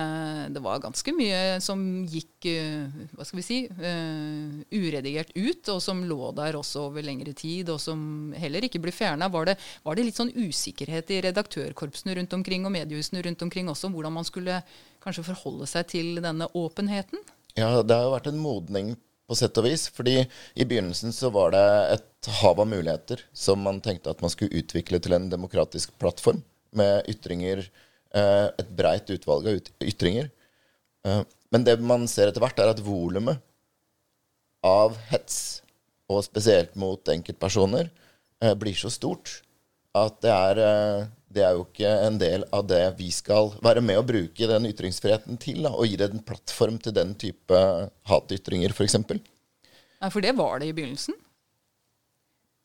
det 0.56 0.62
var 0.64 0.82
ganske 0.82 1.14
mye 1.14 1.60
som 1.62 1.84
gikk 2.10 2.50
eh, 2.50 2.98
hva 3.14 3.28
skal 3.28 3.38
vi 3.38 3.46
si, 3.46 3.60
eh, 3.70 4.58
uredigert 4.74 5.30
ut, 5.36 5.70
og 5.70 5.78
som 5.84 6.02
lå 6.10 6.32
der 6.34 6.58
også 6.58 6.88
over 6.88 7.06
lengre 7.06 7.36
tid, 7.38 7.70
og 7.70 7.78
som 7.86 8.34
heller 8.34 8.66
ikke 8.66 8.82
ble 8.82 8.94
fjerna. 8.94 9.30
Var, 9.30 9.54
var, 9.86 9.94
det 9.94 10.10
litt 10.10 10.18
sånn 10.18 10.34
usikkerhet 10.34 11.14
i 11.14 11.22
redaktørkorpsene 11.30 12.18
rundt 12.18 12.34
omkring 12.34 12.66
og 12.66 12.74
mediehusene 12.74 13.22
rundt 13.28 13.46
omkring 13.46 13.70
også, 13.70 13.86
om 13.86 13.94
hvordan 13.94 14.18
man 14.18 14.26
skulle 14.26 14.58
kanskje 15.06 15.28
forholde 15.30 15.70
seg 15.70 15.86
til 15.94 16.16
denne 16.18 16.50
åpenheten? 16.50 17.22
Ja, 17.54 17.76
det 17.78 17.94
har 17.94 18.08
jo 18.08 18.16
vært 18.18 18.32
en 18.32 18.42
modning 18.42 18.96
på 19.28 19.36
sett 19.36 19.58
og 19.60 19.66
vis. 19.68 19.88
Fordi 19.94 20.22
i 20.24 20.66
begynnelsen 20.68 21.12
så 21.14 21.30
var 21.34 21.52
det 21.54 21.64
et 21.96 22.30
hav 22.40 22.60
av 22.60 22.68
muligheter 22.70 23.22
som 23.36 23.60
man 23.64 23.82
tenkte 23.84 24.12
at 24.12 24.22
man 24.24 24.32
skulle 24.32 24.62
utvikle 24.62 25.00
til 25.04 25.16
en 25.16 25.28
demokratisk 25.32 25.92
plattform 26.00 26.42
med 26.76 27.08
ytringer, 27.08 27.62
eh, 28.14 28.46
et 28.48 28.70
breit 28.76 29.10
utvalg 29.12 29.48
av 29.48 29.60
ytringer. 29.84 30.30
Eh, 31.06 31.22
men 31.52 31.64
det 31.64 31.78
man 31.80 32.08
ser 32.08 32.28
etter 32.28 32.44
hvert, 32.44 32.58
er 32.58 32.72
at 32.72 32.84
volumet 32.84 33.40
av 34.64 34.96
hets, 35.12 35.62
og 36.08 36.24
spesielt 36.24 36.74
mot 36.76 37.08
enkeltpersoner, 37.08 37.90
eh, 38.42 38.54
blir 38.54 38.76
så 38.76 38.90
stort 38.92 39.42
at 40.06 40.20
det 40.24 40.32
er 40.34 40.60
det 41.28 41.44
er 41.44 41.56
jo 41.56 41.64
ikke 41.66 41.88
en 42.06 42.16
del 42.20 42.44
av 42.56 42.64
det 42.68 42.80
vi 42.98 43.10
skal 43.12 43.50
være 43.64 43.82
med 43.84 44.00
å 44.00 44.06
bruke 44.06 44.48
den 44.48 44.68
ytringsfriheten 44.70 45.36
til. 45.40 45.60
Da, 45.66 45.74
og 45.76 45.88
gi 45.88 45.98
det 46.00 46.08
en 46.08 46.24
plattform 46.24 46.78
til 46.82 46.94
den 46.96 47.12
type 47.20 47.60
hatytringer, 48.08 48.72
f.eks. 48.72 48.96
Nei, 49.12 50.10
for 50.14 50.24
det 50.24 50.32
var 50.38 50.62
det 50.62 50.70
i 50.70 50.74
begynnelsen? 50.76 51.16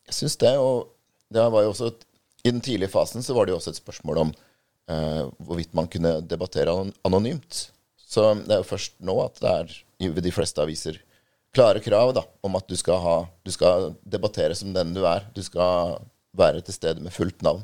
Jeg 0.07 0.17
syns 0.19 0.39
det. 0.39 0.55
Og 0.61 0.93
det 1.33 1.43
var 1.53 1.65
jo 1.65 1.73
også 1.73 1.91
I 2.43 2.51
den 2.51 2.63
tidlige 2.63 2.91
fasen 2.93 3.23
så 3.23 3.35
var 3.35 3.45
det 3.45 3.53
jo 3.53 3.59
også 3.59 3.73
et 3.73 3.81
spørsmål 3.81 4.21
om 4.25 4.33
eh, 4.33 5.23
hvorvidt 5.43 5.75
man 5.75 5.89
kunne 5.91 6.17
debattere 6.27 6.73
anonymt. 7.03 7.67
Så 7.99 8.29
det 8.45 8.51
er 8.51 8.63
jo 8.63 8.71
først 8.71 8.95
nå 9.03 9.17
at 9.25 9.43
det 9.43 9.53
er 9.59 9.75
ved 10.13 10.23
de 10.23 10.33
fleste 10.35 10.63
aviser 10.63 10.99
klare 11.53 11.79
krav 11.83 12.15
da, 12.17 12.23
om 12.41 12.55
at 12.57 12.65
du 12.67 12.75
skal, 12.77 12.97
ha, 13.03 13.17
du 13.45 13.51
skal 13.53 13.91
debattere 14.01 14.55
som 14.57 14.73
den 14.73 14.95
du 14.95 15.03
er. 15.05 15.27
Du 15.35 15.43
skal 15.45 15.99
være 16.37 16.63
til 16.65 16.77
stede 16.77 17.03
med 17.03 17.13
fullt 17.13 17.45
navn. 17.45 17.63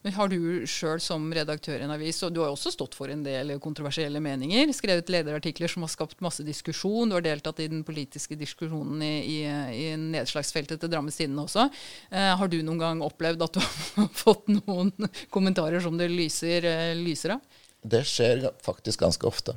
Men 0.00 0.14
har 0.16 0.30
du 0.32 0.64
sjøl 0.68 1.00
som 1.04 1.26
redaktør 1.36 1.76
i 1.76 1.84
en 1.84 1.92
avis, 1.92 2.22
og 2.24 2.32
du 2.32 2.40
har 2.40 2.48
jo 2.48 2.56
også 2.56 2.72
stått 2.72 2.94
for 2.96 3.12
en 3.12 3.20
del 3.24 3.52
kontroversielle 3.60 4.20
meninger, 4.24 4.72
skrevet 4.72 5.12
lederartikler 5.12 5.68
som 5.68 5.84
har 5.84 5.92
skapt 5.92 6.22
masse 6.24 6.44
diskusjon, 6.46 7.10
du 7.10 7.18
har 7.18 7.24
deltatt 7.24 7.60
i 7.60 7.68
den 7.68 7.82
politiske 7.84 8.38
diskusjonen 8.40 9.04
i, 9.04 9.12
i, 9.28 9.38
i 9.76 9.86
nedslagsfeltet 10.00 10.80
til 10.80 10.92
Drammens 10.92 11.20
Tidende 11.20 11.44
også. 11.44 11.68
Eh, 12.08 12.32
har 12.40 12.48
du 12.48 12.56
noen 12.64 12.80
gang 12.80 13.04
opplevd 13.04 13.44
at 13.44 13.58
du 13.58 13.60
har 13.60 14.08
fått 14.24 14.48
noen 14.54 14.94
kommentarer 15.28 15.84
som 15.84 16.00
det 16.00 16.08
lyser, 16.12 16.64
eh, 16.64 16.94
lyser 16.96 17.36
av? 17.36 17.60
Det 17.84 18.00
skjer 18.08 18.48
faktisk 18.64 19.04
ganske 19.04 19.28
ofte. 19.28 19.56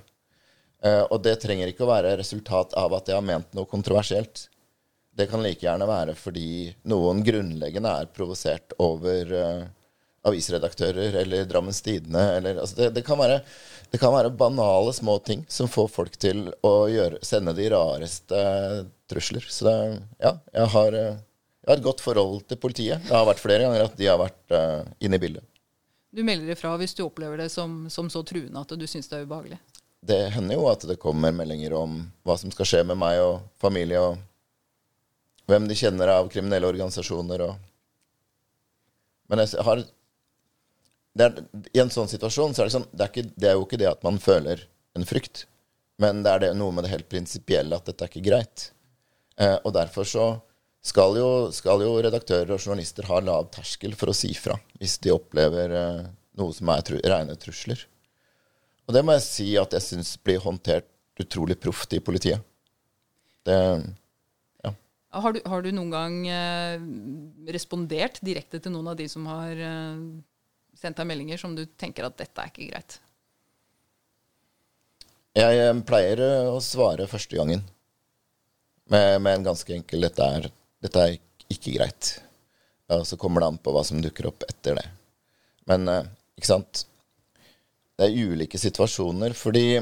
Eh, 0.83 1.05
og 1.07 1.23
det 1.23 1.37
trenger 1.39 1.71
ikke 1.71 1.87
å 1.87 1.93
være 1.93 2.17
resultat 2.19 2.75
av 2.79 2.99
at 2.99 3.07
jeg 3.07 3.15
har 3.15 3.23
ment 3.23 3.55
noe 3.55 3.69
kontroversielt. 3.69 4.49
Det 5.13 5.27
kan 5.29 5.43
like 5.45 5.61
gjerne 5.61 5.85
være 5.85 6.15
fordi 6.17 6.73
noen 6.89 7.21
grunnleggende 7.25 7.91
er 8.01 8.09
provosert 8.13 8.73
over 8.81 9.33
uh, 9.37 9.65
avisredaktører 10.25 11.19
eller 11.21 11.45
Drammens 11.45 11.81
Tidende. 11.85 12.23
Eller, 12.37 12.57
altså 12.63 12.79
det, 12.79 12.89
det, 12.95 13.03
kan 13.05 13.19
være, 13.19 13.41
det, 13.91 13.99
kan 14.01 14.13
være, 14.15 14.33
banale 14.37 14.93
små 14.93 15.19
ting 15.19 15.45
som 15.49 15.69
får 15.69 15.91
folk 15.93 16.17
til 16.17 16.47
å 16.65 16.73
gjøre, 16.89 17.21
sende 17.25 17.53
de 17.57 17.69
rareste 17.75 18.41
trusler. 19.11 19.45
Så 19.49 19.69
det, 19.69 19.77
ja, 20.23 20.33
jeg 20.53 20.73
har, 20.77 20.97
jeg 20.97 21.13
har, 21.69 21.77
et 21.77 21.85
godt 21.85 22.01
forhold 22.03 22.47
til 22.49 22.59
politiet. 22.59 23.05
Det 23.05 23.13
har 23.13 23.29
vært 23.29 23.43
flere 23.43 23.67
ganger 23.67 23.85
at 23.85 23.99
de 23.99 24.09
har 24.09 24.21
vært 24.21 24.55
uh, 24.55 24.81
inne 25.03 25.19
i 25.19 25.25
bildet. 25.27 25.45
Du 26.13 26.21
melder 26.25 26.53
ifra 26.53 26.75
hvis 26.77 26.93
du 26.93 27.05
opplever 27.07 27.39
det 27.41 27.49
som, 27.49 27.87
som 27.89 28.09
så 28.09 28.21
truende 28.25 28.61
at 28.61 28.73
du 28.77 28.85
syns 28.89 29.09
det 29.09 29.17
er 29.17 29.25
ubehagelig? 29.25 29.57
Det 30.03 30.19
hender 30.35 30.59
jo 30.59 30.67
at 30.69 30.83
det 30.85 30.99
kommer 31.01 31.31
meldinger 31.33 31.73
om 31.77 32.03
hva 32.27 32.35
som 32.37 32.51
skal 32.53 32.67
skje 32.67 32.81
med 32.89 32.99
meg 32.99 33.21
og 33.23 33.45
familie, 33.61 34.01
og 34.03 34.19
hvem 35.49 35.67
de 35.67 35.77
kjenner 35.77 36.11
av 36.13 36.29
kriminelle 36.31 36.69
organisasjoner. 36.69 37.43
Og 37.47 37.55
men 39.31 39.43
jeg 39.43 39.65
har 39.65 39.83
er, 41.13 41.41
I 41.73 41.81
en 41.83 41.91
sånn 41.93 42.09
situasjon 42.09 42.55
så 42.55 42.63
er 42.63 42.69
det 42.69 42.75
sånn 42.75 42.87
det 42.91 43.05
er, 43.05 43.11
ikke, 43.11 43.33
det 43.37 43.49
er, 43.49 43.57
jo 43.57 43.67
ikke 43.67 43.81
det 43.81 43.89
at 43.91 44.05
man 44.05 44.17
føler 44.21 44.63
en 44.97 45.05
frykt, 45.09 45.45
men 46.01 46.23
det 46.25 46.31
er 46.31 46.41
det, 46.43 46.49
noe 46.57 46.73
med 46.73 46.85
det 46.85 46.93
helt 46.93 47.09
prinsipielle 47.09 47.77
at 47.77 47.85
dette 47.89 48.05
er 48.05 48.11
ikke 48.11 48.25
greit. 48.25 48.65
Eh, 49.41 49.55
og 49.61 49.73
derfor 49.75 50.07
så 50.09 50.27
skal 50.83 51.17
jo, 51.17 51.29
skal 51.55 51.81
jo, 51.85 51.95
redaktører 52.03 52.55
og 52.55 52.61
journalister 52.61 53.07
ha 53.09 53.21
lav 53.23 53.47
terskel 53.53 53.95
for 53.97 54.11
å 54.11 54.17
si 54.17 54.33
fra 54.35 54.57
hvis 54.81 54.97
de 55.05 55.13
opplever 55.13 55.73
eh, 55.77 56.03
noe 56.39 56.53
som 56.53 56.69
er 56.73 56.85
tru, 56.85 56.97
rene 56.99 57.37
trusler. 57.39 57.85
Og 58.89 58.97
det 58.97 59.05
må 59.05 59.15
jeg 59.15 59.25
si 59.25 59.47
at 59.61 59.73
jeg 59.77 59.85
syns 59.85 60.15
blir 60.19 60.41
håndtert 60.43 60.89
utrolig 61.21 61.59
proft 61.61 61.93
i 61.95 62.01
politiet. 62.03 62.41
Det. 63.47 63.57
Har 65.13 65.33
du, 65.35 65.41
har 65.45 65.61
du 65.61 65.69
noen 65.69 65.91
gang 65.93 66.15
eh, 66.25 66.83
respondert 67.53 68.17
direkte 68.25 68.57
til 68.57 68.73
noen 68.73 68.89
av 68.93 68.97
de 68.97 69.05
som 69.11 69.27
har 69.29 69.59
eh, 69.61 69.99
sendt 70.73 70.97
deg 70.97 71.09
meldinger 71.09 71.41
som 71.41 71.53
du 71.53 71.67
tenker 71.77 72.07
at 72.07 72.17
dette 72.17 72.41
er 72.41 72.49
ikke 72.49 72.69
greit? 72.71 72.97
Jeg 75.37 75.61
eh, 75.61 75.77
pleier 75.85 76.21
eh, 76.21 76.49
å 76.49 76.57
svare 76.61 77.09
første 77.09 77.37
gangen 77.37 77.61
med, 78.89 79.21
med 79.21 79.37
en 79.37 79.47
ganske 79.51 79.73
enkel 79.73 80.05
dette 80.05 80.25
er, 80.37 80.49
'Dette 80.83 80.99
er 80.99 81.13
ikke 81.49 81.77
greit'. 81.77 82.09
Og 82.91 83.05
så 83.07 83.17
kommer 83.17 83.41
det 83.41 83.47
an 83.47 83.61
på 83.63 83.71
hva 83.73 83.85
som 83.87 84.01
dukker 84.03 84.27
opp 84.27 84.43
etter 84.49 84.75
det. 84.77 84.85
Men 85.69 85.87
eh, 85.87 86.09
ikke 86.37 86.49
sant 86.49 86.83
Det 87.93 88.07
er 88.09 88.31
ulike 88.33 88.57
situasjoner, 88.57 89.35
fordi 89.37 89.77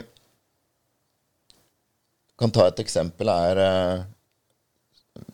kan 2.36 2.52
ta 2.52 2.66
et 2.68 2.82
eksempel 2.84 3.30
er 3.32 3.60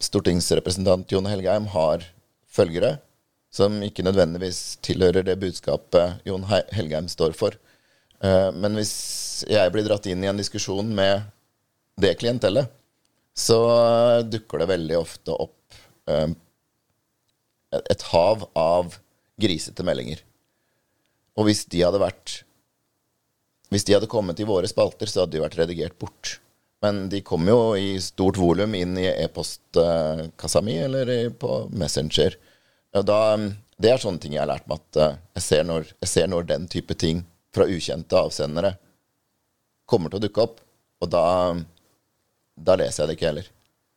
Stortingsrepresentant 0.03 1.11
Jon 1.11 1.27
Helgheim 1.29 1.69
har 1.73 2.05
følgere 2.51 2.97
som 3.53 3.79
ikke 3.85 4.05
nødvendigvis 4.05 4.77
tilhører 4.85 5.25
det 5.25 5.37
budskapet 5.41 6.21
Jon 6.27 6.45
Helgheim 6.47 7.07
står 7.11 7.35
for. 7.37 7.55
Eh, 8.21 8.49
men 8.53 8.77
hvis 8.77 9.45
jeg 9.49 9.71
blir 9.73 9.85
dratt 9.87 10.07
inn 10.09 10.23
i 10.23 10.29
en 10.29 10.39
diskusjon 10.39 10.89
med 10.97 11.25
det 12.01 12.15
klientellet, 12.21 12.69
så 13.37 13.59
dukker 14.25 14.63
det 14.63 14.71
veldig 14.73 14.97
ofte 14.97 15.33
opp 15.33 15.77
eh, 16.09 16.33
et 17.77 18.07
hav 18.11 18.47
av 18.57 18.97
grisete 19.37 19.85
meldinger. 19.85 20.23
Og 21.37 21.49
hvis 21.49 21.65
de 21.69 21.85
hadde 21.85 22.01
vært 22.01 22.41
Hvis 23.67 23.83
de 23.83 23.91
hadde 23.91 24.07
kommet 24.07 24.39
i 24.39 24.45
våre 24.47 24.67
spalter, 24.71 25.09
så 25.11 25.25
hadde 25.25 25.35
de 25.35 25.41
vært 25.43 25.57
redigert 25.59 25.97
bort. 25.99 26.37
Men 26.85 27.07
de 27.09 27.23
kommer 27.25 27.51
jo 27.51 27.61
i 27.77 27.95
stort 28.01 28.37
volum 28.37 28.75
inn 28.77 28.97
i 29.01 29.07
e-postkassa 29.09 30.61
mi 30.61 30.75
eller 30.77 31.29
på 31.33 31.63
Messenger. 31.73 32.37
Da 32.97 33.17
um, 33.33 33.49
det 33.77 33.91
er 33.93 34.01
sånne 34.01 34.21
ting 34.21 34.33
jeg 34.33 34.41
har 34.41 34.49
lært 34.49 34.67
meg 34.69 34.81
at 34.81 34.99
eh, 35.01 35.17
jeg, 35.37 35.43
ser 35.45 35.65
når, 35.69 35.89
jeg 36.01 36.09
ser 36.09 36.29
når 36.31 36.47
den 36.49 36.65
type 36.71 36.97
ting 36.97 37.21
fra 37.53 37.67
ukjente 37.69 38.17
avsendere 38.17 38.73
kommer 39.89 40.11
til 40.11 40.19
å 40.19 40.25
dukke 40.25 40.45
opp. 40.47 40.63
Og 41.03 41.11
da, 41.13 41.25
da 42.57 42.77
leser 42.81 43.03
jeg 43.03 43.09
det 43.09 43.17
ikke 43.19 43.29
heller. 43.29 43.51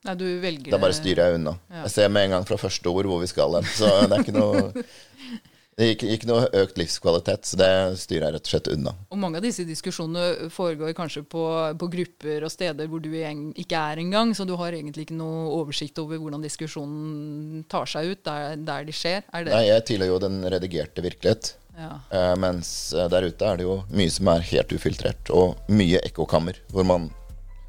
Nei, 0.04 0.16
du 0.16 0.26
velger 0.40 0.72
Da 0.72 0.80
bare 0.80 0.96
styrer 0.96 1.26
jeg 1.26 1.40
unna. 1.40 1.54
Ja. 1.68 1.84
Jeg 1.86 1.94
ser 1.94 2.12
med 2.12 2.28
en 2.28 2.34
gang 2.36 2.46
fra 2.48 2.60
første 2.60 2.92
ord 2.92 3.08
hvor 3.08 3.22
vi 3.22 3.28
skal 3.28 3.56
hen. 3.56 3.68
Så 3.72 3.88
det 4.04 4.16
er 4.16 4.24
ikke 4.24 4.36
noe 4.36 4.84
det 5.80 5.86
gikk 5.94 6.02
ikke, 6.12 6.28
noe 6.28 6.48
økt 6.60 6.76
livskvalitet, 6.76 7.48
så 7.48 7.58
det 7.60 7.70
styrer 8.02 8.26
jeg 8.26 8.34
rett 8.36 8.48
og 8.48 8.52
slett 8.52 8.70
unna. 8.74 8.92
Og 9.08 9.20
mange 9.20 9.40
av 9.40 9.44
disse 9.46 9.64
diskusjonene 9.64 10.50
foregår 10.52 10.92
kanskje 10.98 11.22
på, 11.24 11.44
på 11.80 11.88
grupper 11.94 12.44
og 12.44 12.52
steder 12.52 12.90
hvor 12.90 13.00
du 13.00 13.08
ikke 13.14 13.80
er 13.80 14.02
engang, 14.02 14.34
så 14.36 14.44
du 14.48 14.52
har 14.60 14.76
egentlig 14.76 15.06
ikke 15.08 15.16
noe 15.16 15.46
oversikt 15.56 15.98
over 16.02 16.20
hvordan 16.20 16.44
diskusjonen 16.44 17.64
tar 17.70 17.88
seg 17.88 18.12
ut 18.12 18.22
der, 18.28 18.60
der 18.60 18.84
de 18.84 18.96
skjer. 18.96 19.24
Er 19.32 19.46
det? 19.46 19.56
Nei, 19.56 19.64
jeg 19.70 19.86
tilhører 19.88 20.12
jo 20.12 20.20
den 20.26 20.38
redigerte 20.52 21.06
virkelighet. 21.06 21.54
Ja. 21.80 21.94
Uh, 22.12 22.34
mens 22.36 22.92
eh, 22.92 23.08
der 23.08 23.24
ute 23.30 23.46
er 23.46 23.56
det 23.56 23.64
jo 23.64 23.78
mye 23.94 24.12
som 24.12 24.28
er 24.34 24.44
helt 24.50 24.74
ufiltrert, 24.76 25.32
og 25.32 25.72
mye 25.72 26.02
ekkokammer, 26.04 26.60
hvor 26.74 26.84
man 26.84 27.08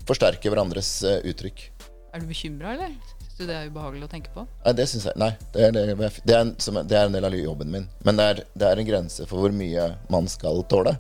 forsterker 0.10 0.52
hverandres 0.52 0.98
uh, 1.08 1.22
uttrykk. 1.32 1.70
Er 2.12 2.20
du 2.20 2.28
bekymra, 2.28 2.76
eller? 2.76 3.21
Du 3.42 3.48
det 3.50 3.56
er 3.58 3.70
ubehagelig 3.74 4.06
å 4.06 4.10
tenke 4.12 4.30
på? 4.36 4.44
Nei, 4.46 4.72
det 4.78 4.84
syns 4.92 5.08
jeg 5.08 5.18
Nei, 5.18 5.32
det 5.56 5.64
er, 5.66 5.72
det, 5.74 6.34
er 6.36 6.44
en, 6.44 6.52
det 6.54 6.98
er 6.98 7.08
en 7.08 7.16
del 7.16 7.26
av 7.26 7.34
jobben 7.34 7.72
min. 7.74 7.88
Men 8.06 8.20
det 8.20 8.28
er, 8.30 8.42
det 8.54 8.68
er 8.68 8.82
en 8.82 8.86
grense 8.86 9.26
for 9.26 9.42
hvor 9.42 9.56
mye 9.56 9.88
man 10.14 10.30
skal 10.30 10.62
tåle. 10.70 10.94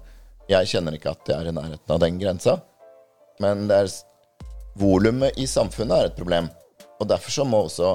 Jeg 0.49 0.71
kjenner 0.71 0.97
ikke 0.97 1.13
at 1.13 1.29
jeg 1.29 1.37
er 1.37 1.51
i 1.51 1.53
nærheten 1.53 1.93
av 1.93 1.99
den 2.01 2.17
grensa. 2.17 2.55
Men 3.45 3.67
det 3.69 3.77
er 3.83 3.93
volumet 4.81 5.37
i 5.37 5.45
samfunnet 5.45 5.93
er 5.99 6.09
et 6.09 6.17
problem. 6.17 6.49
Og 6.97 7.11
derfor 7.13 7.35
så 7.35 7.45
må 7.45 7.61
også 7.67 7.91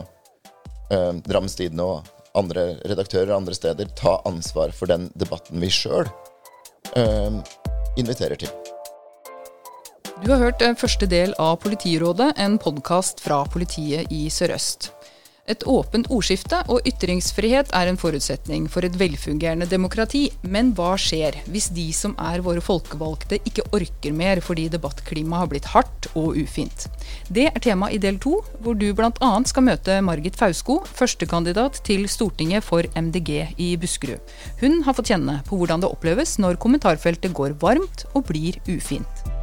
eh, 0.95 1.11
Drammens 1.27 1.59
Tidende 1.59 1.89
og 1.91 2.15
andre 2.39 2.69
redaktører 2.87 3.35
andre 3.35 3.59
steder 3.59 3.91
ta 3.99 4.21
ansvar 4.31 4.71
for 4.79 4.95
den 4.95 5.11
debatten 5.19 5.59
vi 5.59 5.75
sjøl 5.75 6.07
eh, 6.95 7.43
inviterer 7.99 8.39
til. 8.47 8.66
Du 10.25 10.31
har 10.33 10.41
hørt 10.41 10.63
eh, 10.65 10.73
første 10.73 11.05
del 11.11 11.35
av 11.37 11.59
Politirådet, 11.61 12.31
en 12.41 12.55
podkast 12.57 13.21
fra 13.21 13.43
politiet 13.53 14.09
i 14.09 14.31
Sør-Øst. 14.33 14.89
Et 15.47 15.63
åpent 15.69 16.09
ordskifte 16.11 16.63
og 16.73 16.89
ytringsfrihet 16.89 17.69
er 17.77 17.91
en 17.91 17.99
forutsetning 18.01 18.65
for 18.73 18.87
et 18.89 18.97
velfungerende 18.99 19.69
demokrati. 19.69 20.25
Men 20.43 20.73
hva 20.75 20.95
skjer 20.99 21.37
hvis 21.53 21.69
de 21.77 21.85
som 21.95 22.17
er 22.17 22.41
våre 22.43 22.65
folkevalgte 22.65 23.39
ikke 23.45 23.69
orker 23.77 24.17
mer 24.17 24.41
fordi 24.43 24.67
debattklimaet 24.73 25.45
har 25.45 25.53
blitt 25.53 25.71
hardt 25.77 26.11
og 26.17 26.41
ufint? 26.41 26.89
Det 27.29 27.51
er 27.53 27.63
tema 27.63 27.93
i 27.93 28.01
del 28.03 28.17
to, 28.17 28.41
hvor 28.65 28.75
du 28.75 28.89
bl.a. 28.97 29.31
skal 29.47 29.69
møte 29.69 30.01
Margit 30.09 30.41
Fausko, 30.41 30.81
førstekandidat 30.97 31.85
til 31.87 32.09
Stortinget 32.09 32.65
for 32.65 32.89
MDG 32.97 33.53
i 33.61 33.75
Buskerud. 33.79 34.35
Hun 34.65 34.81
har 34.89 34.97
fått 34.97 35.13
kjenne 35.13 35.43
på 35.47 35.61
hvordan 35.61 35.85
det 35.85 35.93
oppleves 35.93 36.39
når 36.41 36.57
kommentarfeltet 36.65 37.37
går 37.37 37.61
varmt 37.61 38.09
og 38.17 38.31
blir 38.33 38.59
ufint. 38.65 39.36